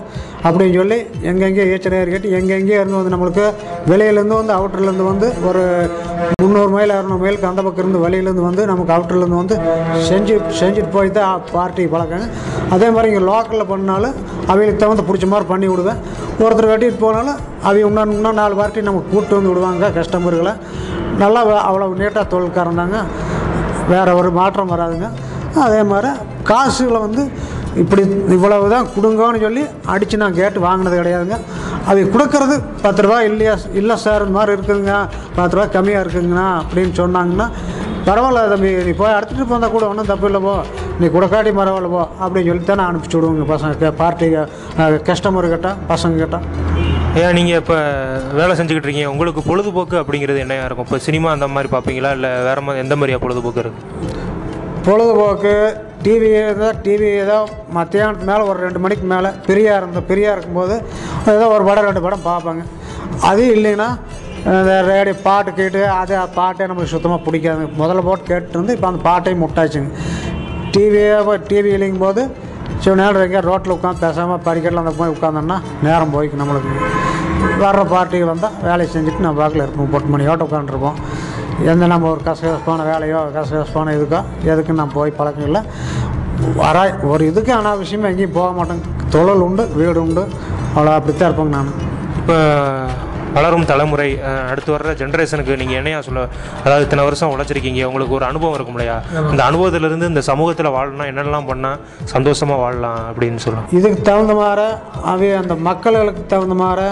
அப்படின்னு 0.46 0.78
சொல்லி 0.80 0.98
எங்கெங்கே 1.30 1.64
ஏச்சனையர் 1.74 2.12
கேட்டு 2.14 2.30
எங்கெங்கே 2.38 2.78
இருந்து 2.80 3.00
வந்து 3.00 3.14
நம்மளுக்கு 3.14 3.44
வெளியிலேருந்து 3.92 4.38
வந்து 4.40 4.54
அவுட்டர்லேருந்து 4.58 5.06
வந்து 5.12 5.28
ஒரு 5.50 5.64
முந்நூறு 6.44 6.72
மைல் 6.76 6.94
இரநூறு 6.96 7.22
மைலுக்கு 7.24 7.50
அந்த 7.50 7.62
பக்கம் 7.66 7.84
இருந்து 7.84 8.02
வெளியிலேருந்து 8.06 8.46
வந்து 8.48 8.64
நமக்கு 8.72 8.94
அவுட்டர்லேருந்து 8.96 9.42
வந்து 9.42 9.56
செஞ்சு 10.08 10.36
செஞ்சுட்டு 10.60 10.92
போய் 10.96 11.12
தான் 11.18 11.44
பார்ட்டி 11.54 11.86
பழக்கங்க 11.94 12.28
அதே 12.76 12.88
மாதிரி 12.96 13.10
இங்கே 13.12 13.24
லோக்கலில் 13.30 13.70
பண்ணாலும் 13.74 14.16
அவங்களுக்கு 14.50 14.82
தகுந்த 14.84 15.04
பிடிச்ச 15.10 15.26
மாதிரி 15.34 15.48
பண்ணி 15.52 15.68
விடுவேன். 15.72 16.00
ஒருத்தர் 16.44 16.70
வெட்டிட்டு 16.72 17.00
போனாலும் 17.06 17.40
அவங்க 17.66 17.82
இன்னும் 17.90 18.14
இன்னும் 18.18 18.40
நாலு 18.42 18.54
பார்ட்டி 18.60 18.86
நமக்கு 18.90 19.10
கூப்பிட்டு 19.14 19.38
வந்து 19.38 19.52
விடுவாங்க 19.52 19.90
கஸ்டமர்களை 19.98 20.54
நல்லா 21.24 21.42
அவ்வளோ 21.70 21.88
நீட்டாக 22.02 22.26
தொழில்காரன் 22.34 22.82
தாங்க. 22.82 23.00
வேறு 23.92 24.12
ஒரு 24.20 24.30
மாற்றம் 24.40 24.72
வராதுங்க. 24.74 25.08
அதே 25.66 25.82
மாதிரி 25.92 26.12
காசுகளை 26.50 27.00
வந்து 27.08 27.24
இப்படி 27.82 28.01
இவ்வளவு 28.36 28.66
தான் 28.74 28.88
கொடுங்கன்னு 28.94 29.42
சொல்லி 29.44 29.62
அடித்து 29.92 30.22
நான் 30.22 30.38
கேட்டு 30.40 30.60
வாங்கினது 30.66 31.00
கிடையாதுங்க. 31.01 31.38
அவங்க 31.88 32.10
கொடுக்கறது 32.16 32.56
பத்து 32.86 33.04
ரூபா 33.04 33.18
இல்லையா? 33.30 33.54
இல்லை 33.80 33.96
சார் 34.04 34.24
இந்த 34.25 34.36
மாதிரி 34.38 34.56
இருக்குதுங்க. 34.58 34.96
பத்து 35.38 35.56
ரூபா 35.58 35.66
கம்மியாக 35.75 36.04
இருக்குங்கண்ணா 36.04 36.48
அப்படின்னு 36.63 36.94
சொன்னாங்கன்னா 37.01 37.48
பரவாயில்ல 38.08 38.44
தம்பி 38.51 38.70
நீ 38.88 38.94
போய் 39.01 39.16
எடுத்துகிட்டு 39.18 39.50
போந்தால் 39.51 39.74
கூட 39.75 39.84
ஒன்றும் 39.90 40.10
தப்பு 40.12 40.28
இல்லை 40.30 40.42
போ. 40.46 40.54
நீ 41.01 41.08
கொடுக்காட்டி 41.16 41.51
பரவாயில்ல 41.60 41.90
போ 41.96 42.01
அப்படின்னு 42.24 42.50
சொல்லி 42.51 42.66
தான் 42.70 42.80
நான் 42.82 42.90
அனுப்பிச்சி 42.92 43.18
விடுவேங்க 43.18 43.46
பசங்க. 43.54 43.92
பார்ட்டி 44.01 44.30
கஸ்டமர் 45.10 45.51
கிட்ட 45.54 45.70
பசங்க 45.92 46.18
கிட்ட. 46.24 46.40
ஏன் 47.22 47.36
நீங்கள் 47.38 47.60
இப்போ 47.62 47.78
வேலை 48.40 48.54
செஞ்சுக்கிட்டு 48.58 48.88
இருக்கீங்க. 48.88 49.12
உங்களுக்கு 49.13 49.44
பொழுதுபோக்கு 49.50 49.96
அப்படிங்கிறது 50.01 50.44
என்னையா 50.46 50.66
இருக்கும்? 50.68 50.88
இப்போ 50.90 51.00
சினிமா 51.08 51.30
அந்த 51.38 51.48
மாதிரி 51.56 51.72
பார்ப்பீங்களா? 51.75 52.12
இல்லை 52.18 52.32
வேற 52.50 52.60
மாதிரி 52.68 52.84
எந்த 52.86 52.98
மாதிரியா 53.00 53.20
பொழுதுபோக்கு 53.25 53.63
இருக்குது 53.63 54.20
பொழுதுபோக்கு 54.88 55.56
டிவி 56.05 56.29
இருந்தால் 56.41 56.77
டிவி 56.86 57.08
ஏதோ 57.24 57.38
மத்தியானத்துக்கு 57.77 58.29
மேலே 58.31 58.43
ஒரு 58.51 58.60
ரெண்டு 58.65 58.79
மணிக்கு 58.84 59.05
மேலே 59.13 59.29
ஃப்ரீயாக 59.46 59.79
இருந்த 59.81 60.01
ஃப்ரீயாக 60.08 60.36
இருக்கும்போது 60.36 60.75
ஏதோ 61.34 61.46
ஒரு 61.55 61.63
படம் 61.70 61.88
ரெண்டு 61.89 62.03
படம் 62.05 62.27
பார்ப்பாங்க. 62.29 62.63
அது 63.29 63.43
இல்லைன்னா 63.55 63.89
இந்த 64.51 64.74
ரேடியோ 64.91 65.15
பாட்டு 65.25 65.51
கேட்டு 65.60 65.81
அது 66.00 66.13
பாட்டே 66.38 66.67
நமக்கு 66.72 66.93
சுத்தமாக 66.93 67.22
பிடிக்காது 67.25 67.65
முதல்ல 67.81 68.03
போட்டு 68.08 68.25
கேட்டுருந்து 68.31 68.75
இப்போ 68.77 68.88
அந்த 68.91 69.01
பாட்டையும் 69.10 69.43
முட்டாச்சுங்க. 69.46 69.91
டிவியே 70.75 71.38
டிவி 71.51 71.72
இல்லைங்கும் 71.77 72.05
போது 72.08 72.24
சில 72.84 72.93
நேரம் 73.01 73.24
எங்கேயா 73.25 73.43
ரோட்டில் 73.50 73.75
உட்காந்து 73.77 74.03
பேசாமல் 74.05 74.43
படிக்கட்டில் 74.48 74.84
அந்த 74.84 74.93
போய் 75.00 75.13
உட்காந்தோன்னா 75.15 75.58
நேரம் 75.88 76.13
போய்க்கு 76.15 76.39
நம்மளுக்கு. 76.41 76.72
வர்ற 77.63 77.81
பார்ட்டிக்கு 77.93 78.27
வந்தால் 78.31 78.55
வேலையை 78.67 78.88
செஞ்சுட்டு 78.93 79.25
நம்ம 79.25 79.39
வாக்கில் 79.41 79.63
இருப்போம். 79.65 79.91
பத்து 79.96 80.10
மணியோட்ட 80.13 80.48
உட்காந்துருப்போம் 80.48 80.98
எந்த 81.70 81.88
நம்ம 81.91 82.10
ஒரு 82.13 82.22
கசகசப்பான 82.27 82.86
வேலையோ 82.91 83.20
கசகசப்பான 83.38 83.94
இதுக்கோ 83.98 84.20
எதுக்கு 84.51 84.80
நான் 84.80 84.96
போய் 84.98 85.18
பழக்கம் 85.20 85.48
இல்லை. 85.50 85.62
வர 86.63 86.77
ஒரு 87.12 87.24
இதுக்கு 87.32 87.51
அனாவசியமாக 87.60 88.12
எங்கேயும் 88.13 88.38
போக 88.39 88.50
மாட்டேங்க 88.58 89.08
தொழில் 89.15 89.46
உண்டு 89.48 89.63
வீடு 89.80 90.00
உண்டு. 90.06 90.24
அவ்வளோ 90.75 90.91
அப்படித்தான் 90.98 91.30
இருப்பேங்க 91.30 91.53
நான். 91.58 91.72
இப்போ 92.20 92.36
வளரும் 93.36 93.68
தலைமுறை 93.72 94.08
அடுத்து 94.51 94.72
வர்ற 94.74 94.94
ஜென்ரேஷனுக்கு 95.01 95.58
நீங்கள் 95.60 95.77
என்னையா 95.80 96.00
சொல்ல 96.08 96.24
அதாவது 96.63 96.86
இத்தனை 96.88 97.03
வருஷம் 97.08 97.32
உழைச்சிருக்கீங்க 97.34 97.84
உங்களுக்கு 97.89 98.18
ஒரு 98.18 98.25
அனுபவம் 98.30 98.56
இருக்கும் 98.58 98.77
இல்லையா? 98.77 98.98
இந்த 99.34 99.41
அனுபவத்திலிருந்து 99.50 100.10
இந்த 100.12 100.22
சமூகத்தில் 100.30 100.74
வாழணும் 100.77 101.10
என்னென்னலாம் 101.12 101.48
பண்ணால் 101.51 101.80
சந்தோஷமாக 102.13 102.60
வாழலாம் 102.63 103.00
அப்படின்னு 103.10 103.44
சொல்லலாம் 103.46 103.70
இதுக்கு 103.80 104.01
தகுந்த 104.10 104.36
மாதிரி 104.41 104.68
அவை 105.13 105.30
அந்த 105.41 105.56
மக்களுக்கு 105.70 106.25
தகுந்த 106.34 106.58
மாதிரி 106.63 106.88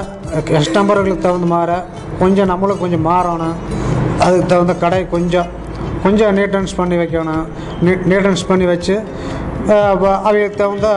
கஸ்டமர்களுக்கு 0.54 1.26
தகுந்த 1.28 1.50
மாதிரி 1.56 1.78
கொஞ்சம் 2.24 2.50
நம்மளும் 2.54 2.82
கொஞ்சம் 2.86 3.06
மாறணும். 3.10 3.58
அதுக்கு 4.22 4.46
தகுந்த 4.46 4.74
கடை 4.74 5.08
கொஞ்சம் 5.08 5.50
கொஞ்சம் 6.04 6.38
நீட்டன்ஸ் 6.38 6.76
பண்ணி 6.76 6.96
வைக்கணும். 6.96 7.46
நீ 7.82 7.92
நீட்டன்ஸ் 7.92 8.48
பண்ணி 8.48 8.66
வச்சு 8.66 8.96
அவங்களுக்கு 9.70 10.28
அவைகளுக்கு 10.28 10.58
தகுந்த 10.58 10.88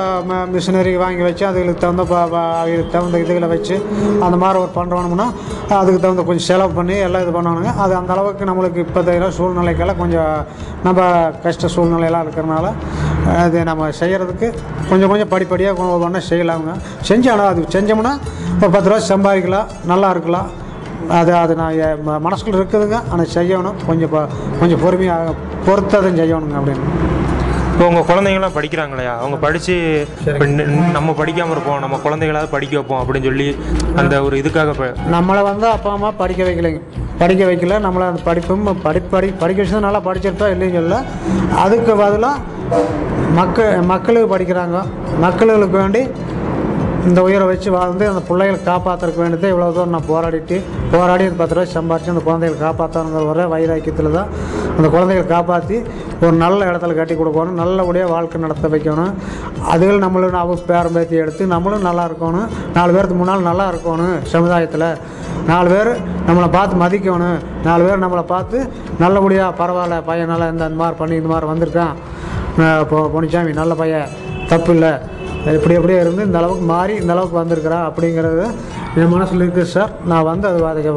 மிஷினரி 0.52 0.96
வாங்கி 0.96 1.22
வச்சு 1.22 1.46
அதுகளுக்கு 1.46 1.78
தகுந்த 1.78 2.04
ப- 2.04 2.16
அவைகளுக்கு 2.60 2.90
தகுந்த 2.90 3.18
இதுகளை 3.18 3.48
வச்சு 3.48 3.74
அந்த 4.22 4.36
மாதிரி 4.36 4.58
ஒரு 4.58 4.70
பண்ணுறோம்னா 4.74 5.26
அதுக்கு 5.68 6.00
தகுந்த 6.00 6.22
கொஞ்சம் 6.22 6.46
செலவு 6.46 6.72
பண்ணி 6.72 6.94
எல்லாம் 6.96 7.22
இது 7.22 7.30
பண்ணணுங்க 7.30 7.74
அது 7.76 7.94
அந்த 7.94 8.12
அளவுக்கு 8.12 8.44
நம்மளுக்கு 8.44 8.86
இப்போதைய 8.86 9.30
சூழ்நிலைக்கெல்லாம் 9.38 9.98
கொஞ்சம் 9.98 10.46
நம்ம 10.82 11.00
கஷ்ட 11.42 11.66
சூழ்நிலையெல்லாம் 11.66 12.24
இருக்கிறனால 12.26 12.66
அது 13.36 13.64
நம்ம 13.64 13.90
செய்கிறதுக்கு 14.00 14.54
கொஞ்சம் 14.90 15.08
கொஞ்சம் 15.08 15.28
படிப்படியாக 15.28 15.82
ஒவ்வொன்றா 15.82 16.20
செய்யலாமுங்க 16.30 16.74
செஞ்சாலும் 17.08 17.46
அது 17.46 17.62
செஞ்சோம்னா 17.68 18.14
ஒரு 18.62 18.70
பத்து 18.70 18.90
ரூபா 18.90 19.00
சம்பாதிக்கலாம் 19.08 19.66
நல்லா 19.84 20.10
இருக்கலாம். 20.10 20.50
அது 21.08 21.34
அது 21.34 21.54
நான் 21.54 21.72
மனசுக்குள்ள 22.06 22.50
இருக்குதுங்க. 22.50 23.00
ஆனால் 23.10 23.28
செய்யணும். 23.34 23.72
கொஞ்சம் 23.86 24.10
ப- 24.10 24.28
கொஞ்சம் 24.60 24.80
பொறுமையாக 24.82 25.34
பொறுத்ததும் 25.66 26.16
செய்யணுங்க 26.16 26.56
அப்படின்னு. 26.64 27.10
இப்போ 27.72 27.86
உங்கள் 27.86 28.02
குழந்தைங்களாம் 28.02 28.50
படிக்கிறாங்க 28.54 28.88
இல்லையா 28.88 29.18
அவங்க 29.18 29.36
படித்து 29.36 30.06
நம்ம 30.92 31.12
படிக்காமல் 31.12 31.52
இருப்போம். 31.52 31.78
நம்ம 31.78 31.98
குழந்தைகளாவது 32.04 32.48
படிக்க 32.50 32.76
வைப்போம் 32.76 33.06
அப்படின்னு 33.06 33.24
சொல்லி 33.24 33.56
அந்த 33.96 34.22
ஒரு 34.22 34.36
இதுக்காக 34.36 34.68
இப்போ 34.68 34.94
நம்மளை 35.12 35.42
வந்து 35.42 35.66
அப்பா 35.66 35.92
அம்மா 35.92 36.10
படிக்க 36.10 36.44
வைக்கலைங்க. 36.44 36.80
படிக்க 37.18 37.44
வைக்கல. 37.44 37.80
நம்மளை 37.80 38.06
அந்த 38.06 38.20
படிப்பும் 38.24 38.82
படி 38.82 39.00
படி 39.00 39.26
படிக்க 39.26 39.62
வச்சு 39.62 39.80
நல்லா 39.80 40.00
படிச்சிருப்போம் 40.00 40.54
இல்லைன்னு 40.54 40.72
சொல்ல 40.72 41.02
அதுக்கு 41.56 41.94
பதிலாக 41.94 42.38
மக்கள் 43.34 43.80
மக்களுக்கு 43.80 44.38
படிக்கிறாங்க. 44.38 44.82
மக்களுக்கு 45.20 45.78
வேண்டி 45.78 46.08
இந்த 47.08 47.20
உயிரை 47.26 47.44
வச்சு 47.50 47.68
வாழ்ந்து 47.74 48.04
அந்த 48.10 48.20
பிள்ளைகளை 48.26 48.58
காப்பாற்றுறக்கு 48.68 49.20
வேண்டியது 49.22 49.48
இவ்வளோ 49.52 49.68
தூரம் 49.76 49.94
நான் 49.94 50.08
போராடிட்டு 50.10 50.56
போராடி 50.92 51.22
அந்த 51.28 51.38
பத்து 51.40 51.54
ரூபாய் 51.56 51.72
சம்பாரித்து 51.76 52.12
அந்த 52.12 52.22
குழந்தைகளை 52.26 52.58
காப்பாற்றணுங்கிற 52.64 53.22
ஒரே 53.32 53.44
வைராக்கியத்தில் 53.52 54.16
தான் 54.16 54.28
அந்த 54.76 54.88
குழந்தைகளை 54.94 55.24
காப்பாற்றி 55.32 55.76
ஒரு 56.24 56.34
நல்ல 56.42 56.60
இடத்துல 56.70 56.94
கட்டி 56.98 57.14
கொடுக்கணும் 57.20 57.58
நல்லபடியாக 57.62 58.10
வாழ்க்கை 58.14 58.40
நடத்த 58.44 58.68
வைக்கணும். 58.74 59.12
அதுகள் 59.72 60.02
நம்மளும் 60.04 60.38
அவங்க 60.42 60.66
பேரம் 60.70 60.94
பேத்தி 60.96 61.16
எடுத்து 61.22 61.46
நம்மளும் 61.54 61.86
நல்லா 61.88 62.04
இருக்கணும். 62.10 62.46
நாலு 62.76 62.92
பேருக்கு 62.96 63.16
முன்னால் 63.20 63.48
நல்லா 63.50 63.66
இருக்கணும் 63.72 64.16
சமுதாயத்தில். 64.34 64.88
நாலு 65.50 65.68
பேர் 65.74 65.90
நம்மளை 66.28 66.48
பார்த்து 66.56 66.76
மதிக்கணும். 66.84 67.40
நாலு 67.68 67.82
பேர் 67.88 68.04
நம்மளை 68.04 68.24
பார்த்து 68.34 68.58
நல்லபடியாக 69.02 69.58
பரவாயில்ல 69.62 69.98
பையன் 70.10 70.32
நல்லா 70.34 70.48
இந்த 70.54 70.68
மாதிரி 70.82 70.98
பண்ணி 71.00 71.16
இந்த 71.22 71.32
மாதிரி 71.32 71.48
வந்திருக்கான். 71.52 71.94
பொ 72.92 72.96
பொன்னிச்சாமி 73.14 73.52
நல்ல 73.60 73.74
பையன். 73.82 74.08
தப்பு 74.52 74.72
இல்லை. 74.76 74.92
இப்படி 75.56 75.74
அப்படியே 75.78 75.98
இருந்து 76.02 76.22
இந்த 76.28 76.38
அளவுக்கு 76.40 76.64
மாறி 76.72 76.94
இந்த 77.02 77.12
அளவுக்கு 77.14 77.36
வந்திருக்கிறேன் 77.40 77.84
அப்படிங்கிறது 77.88 78.44
என் 79.00 79.12
மனசில் 79.12 79.42
இருக்குது 79.44 79.70
சார். 79.72 79.92
நான் 80.10 80.26
வந்து 80.28 80.46
அது 80.48 80.58
அதுக்கு 80.70 80.90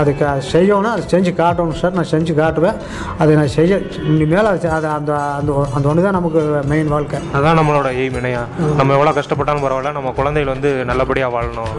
அதுக்கு 0.00 0.24
அது 0.32 0.42
செய்யணும் 0.52 0.92
அது 0.94 1.04
செஞ்சு 1.12 1.30
காட்டணும் 1.40 1.78
சார். 1.80 1.94
நான் 1.98 2.08
செஞ்சு 2.12 2.32
காட்டுவேன். 2.40 2.76
அதை 3.22 3.32
நான் 3.38 3.52
செய்ய 3.56 3.78
இனிமேல் 4.10 4.48
அது 4.52 4.68
அது 4.76 4.86
அந்த 4.98 5.12
அந்த 5.38 5.52
அந்த 5.76 5.84
ஒன்று 5.92 6.04
தான் 6.06 6.16
நமக்கு 6.18 6.40
மெயின் 6.72 6.92
வாழ்க்கை. 6.94 7.20
அதான் 7.38 7.58
நம்மளோட 7.60 7.90
எய்ம் 8.02 8.18
இணையா 8.20 8.42
நம்ம 8.78 8.94
எவ்வளோ 8.98 9.14
கஷ்டப்பட்டாலும் 9.18 9.64
பரவாயில்ல. 9.66 9.92
நம்ம 9.98 10.12
குழந்தைகள் 10.20 10.52
வந்து 10.54 10.70
நல்லபடியாக 10.90 11.34
வாழணும். 11.36 11.74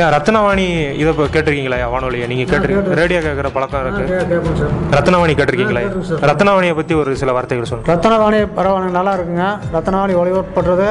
ஏன் 0.00 0.10
ரத்னவாணி 0.16 0.66
இதை 1.02 1.10
இப்போ 1.14 1.26
கேட்டிருக்கீங்களா? 1.36 1.80
வானொலியை? 1.96 2.28
நீங்கள் 2.32 2.50
கேட்டிருக்கீங்க 2.52 2.98
ரேடியோ 3.02 3.20
கேட்குற 3.28 3.50
பழக்கம் 3.58 3.84
இருக்குது 3.84 4.50
ரத்னவாணி 4.98 5.34
கேட்டிருக்கீங்களா? 5.40 5.84
ரத்னவாணியை 6.32 6.76
பற்றி 6.80 6.96
ஒரு 7.02 7.12
சில 7.22 7.32
வார்த்தைகள் 7.38 7.70
சொல்லுங்கள் 7.72 7.94
ரத்தனவாணி 7.94 8.40
பரவாயில்ல 8.58 8.98
நல்லா 8.98 9.14
இருக்குங்க. 9.18 9.46
ரத்தனவாணி 9.76 10.14
ஒளிபரப்புறது 10.22 10.90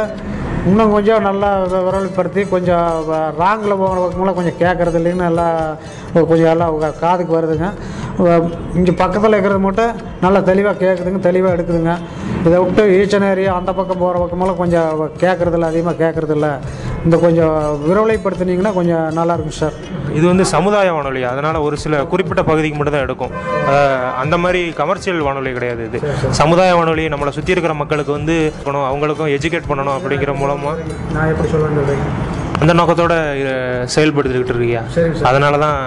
இன்னும் 0.65 0.91
கொஞ்சம் 0.91 1.21
நல்லா 1.21 1.49
வி- 1.63 1.83
விரல்படுத்தி 1.87 2.49
கொஞ்சம் 2.49 2.85
ராங்கில் 3.39 3.77
போகிற 3.77 3.99
பக்கமெல்லாம் 3.99 4.35
கொஞ்சம் 4.35 4.59
கேட்குறது 4.59 4.97
இல்லைன்னு 4.99 5.25
எல்லாம் 5.25 5.57
கொஞ்சம் 6.27 6.51
எல்லாம் 6.51 6.71
காதுக்கு 6.99 7.33
வருதுங்க. 7.37 7.67
இங்கே 8.73 8.91
பக்கத்தில் 8.93 9.31
இருக்கிறது 9.31 9.59
மட்டும் 9.59 9.91
நல்லா 10.21 10.39
தெளிவாக 10.39 10.85
கேட்குதுங்க 10.85 11.19
தெளிவாக 11.19 11.55
எடுக்குதுங்க. 11.55 11.93
இதை 12.45 12.59
விட்டு 12.59 12.83
ஈச்சன் 12.95 13.29
ஏரியா 13.29 13.53
அந்த 13.55 13.73
பக்கம் 13.73 13.97
போகிற 13.97 14.19
பக்கமெல்லாம் 14.19 14.57
கொஞ்சம் 14.57 14.89
கேட்குறதில்ல 15.19 15.71
அதிகமாக 15.71 16.01
கேட்குறதில்ல 16.03 16.49
இந்த 17.05 17.17
கொஞ்சம் 17.17 17.55
விரவலைப்படுத்துனீங்கன்னா 17.85 18.73
கொஞ்சம் 18.73 19.13
நல்லா 19.13 19.33
இருக்கும் 19.33 19.59
சார். 19.61 19.74
இது 20.17 20.25
வந்து 20.31 20.45
சமுதாய 20.55 20.91
வானொலி. 20.97 21.21
அதனால் 21.31 21.63
ஒரு 21.67 21.75
சில 21.83 22.03
குறிப்பிட்ட 22.11 22.41
பகுதிக்கு 22.49 22.77
மட்டும் 22.79 22.95
தான் 22.97 23.05
எடுக்கும் 23.07 23.33
அந்த 24.23 24.35
மாதிரி 24.43 24.61
கமர்ஷியல் 24.81 25.25
வானொலி 25.27 25.51
கிடையாது 25.57 25.83
இது. 25.89 25.99
சமுதாய 26.41 26.71
வானொலி 26.79 27.05
நம்மளை 27.15 27.33
சுற்றி 27.37 27.55
இருக்கிற 27.55 27.75
மக்களுக்கு 27.81 28.13
வந்து 28.19 28.37
பண்ணணும் 28.65 28.89
அவங்களுக்கும் 28.91 29.33
எஜுகேட் 29.37 29.69
பண்ணணும் 29.71 29.97
அப்படிங்கிற 29.99 30.33
மூலமாக 30.43 30.77
நான் 31.17 31.29
எப்படி 31.33 31.49
சொல்லுவேன் 31.53 32.01
அந்த 32.63 32.73
நோக்கத்தோட 32.79 33.13
செயல்படுத்திக்கிட்டு 33.93 34.53
இருக்கியா? 34.53 34.81
அதனால 35.29 35.57
தான் 35.63 35.77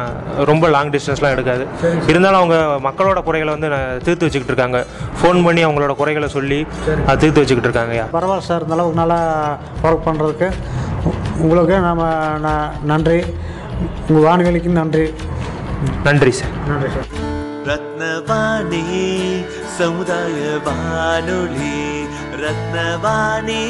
ரொம்ப 0.50 0.64
லாங் 0.74 0.90
டிஸ்டன்ஸ்லாம் 0.94 1.34
எடுக்காது. 1.36 1.64
இருந்தாலும் 2.10 2.40
அவங்க 2.40 2.56
மக்களோட 2.86 3.18
குறைகளை 3.28 3.52
வந்து 3.56 3.70
நான் 3.74 4.02
தீர்த்து 4.06 4.26
வச்சுக்கிட்டு 4.26 4.52
இருக்காங்க. 4.52 4.80
ஃபோன் 5.20 5.38
பண்ணி 5.46 5.62
அவங்களோட 5.66 5.94
குறைகளை 6.00 6.28
சொல்லி 6.36 6.58
அதை 7.06 7.16
தீர்த்து 7.22 7.42
வச்சுக்கிட்டு 7.42 7.70
இருக்காங்கய்யா 7.70 8.06
பரவாயில்ல 8.16 8.48
சார் 8.50 8.66
இந்த 8.66 8.76
அளவுக்கு 8.76 9.00
நல்லா 9.02 9.18
ஒர்க் 9.86 10.06
பண்ணுறதுக்கு 10.08 10.48
உங்களுக்கு 11.44 11.76
நம்ம 11.88 12.04
நான் 12.46 12.74
நன்றி. 12.92 13.20
உங்கள் 13.78 14.24
வானொலிக்கு 14.24 14.68
நன்றி. 14.68 15.10
நன்றி 16.04 16.30
சார். 16.30 16.48
நன்றி 16.66 16.88
சார். 16.88 17.26
ரத்னவாணி 17.64 18.82
சமுதாய 19.78 20.58
வானொலி 20.64 22.04
ரத்னவாணி. 22.36 23.62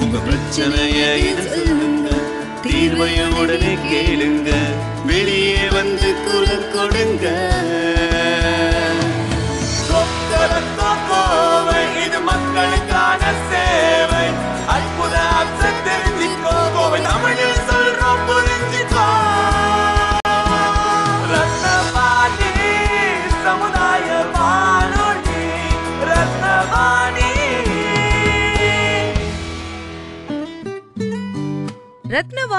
உங்க 0.00 0.18
பிரச்சனைய 0.18 1.34
சொல்லுங்க 1.48 2.10
தீர்வைய 2.62 3.40
உடனே 3.40 3.74
கேளுங்க 3.90 4.50
வெளியே 5.06 5.68
வந்து 5.70 6.14
குரல் 6.24 6.70
கொடுங்க. 6.70 7.26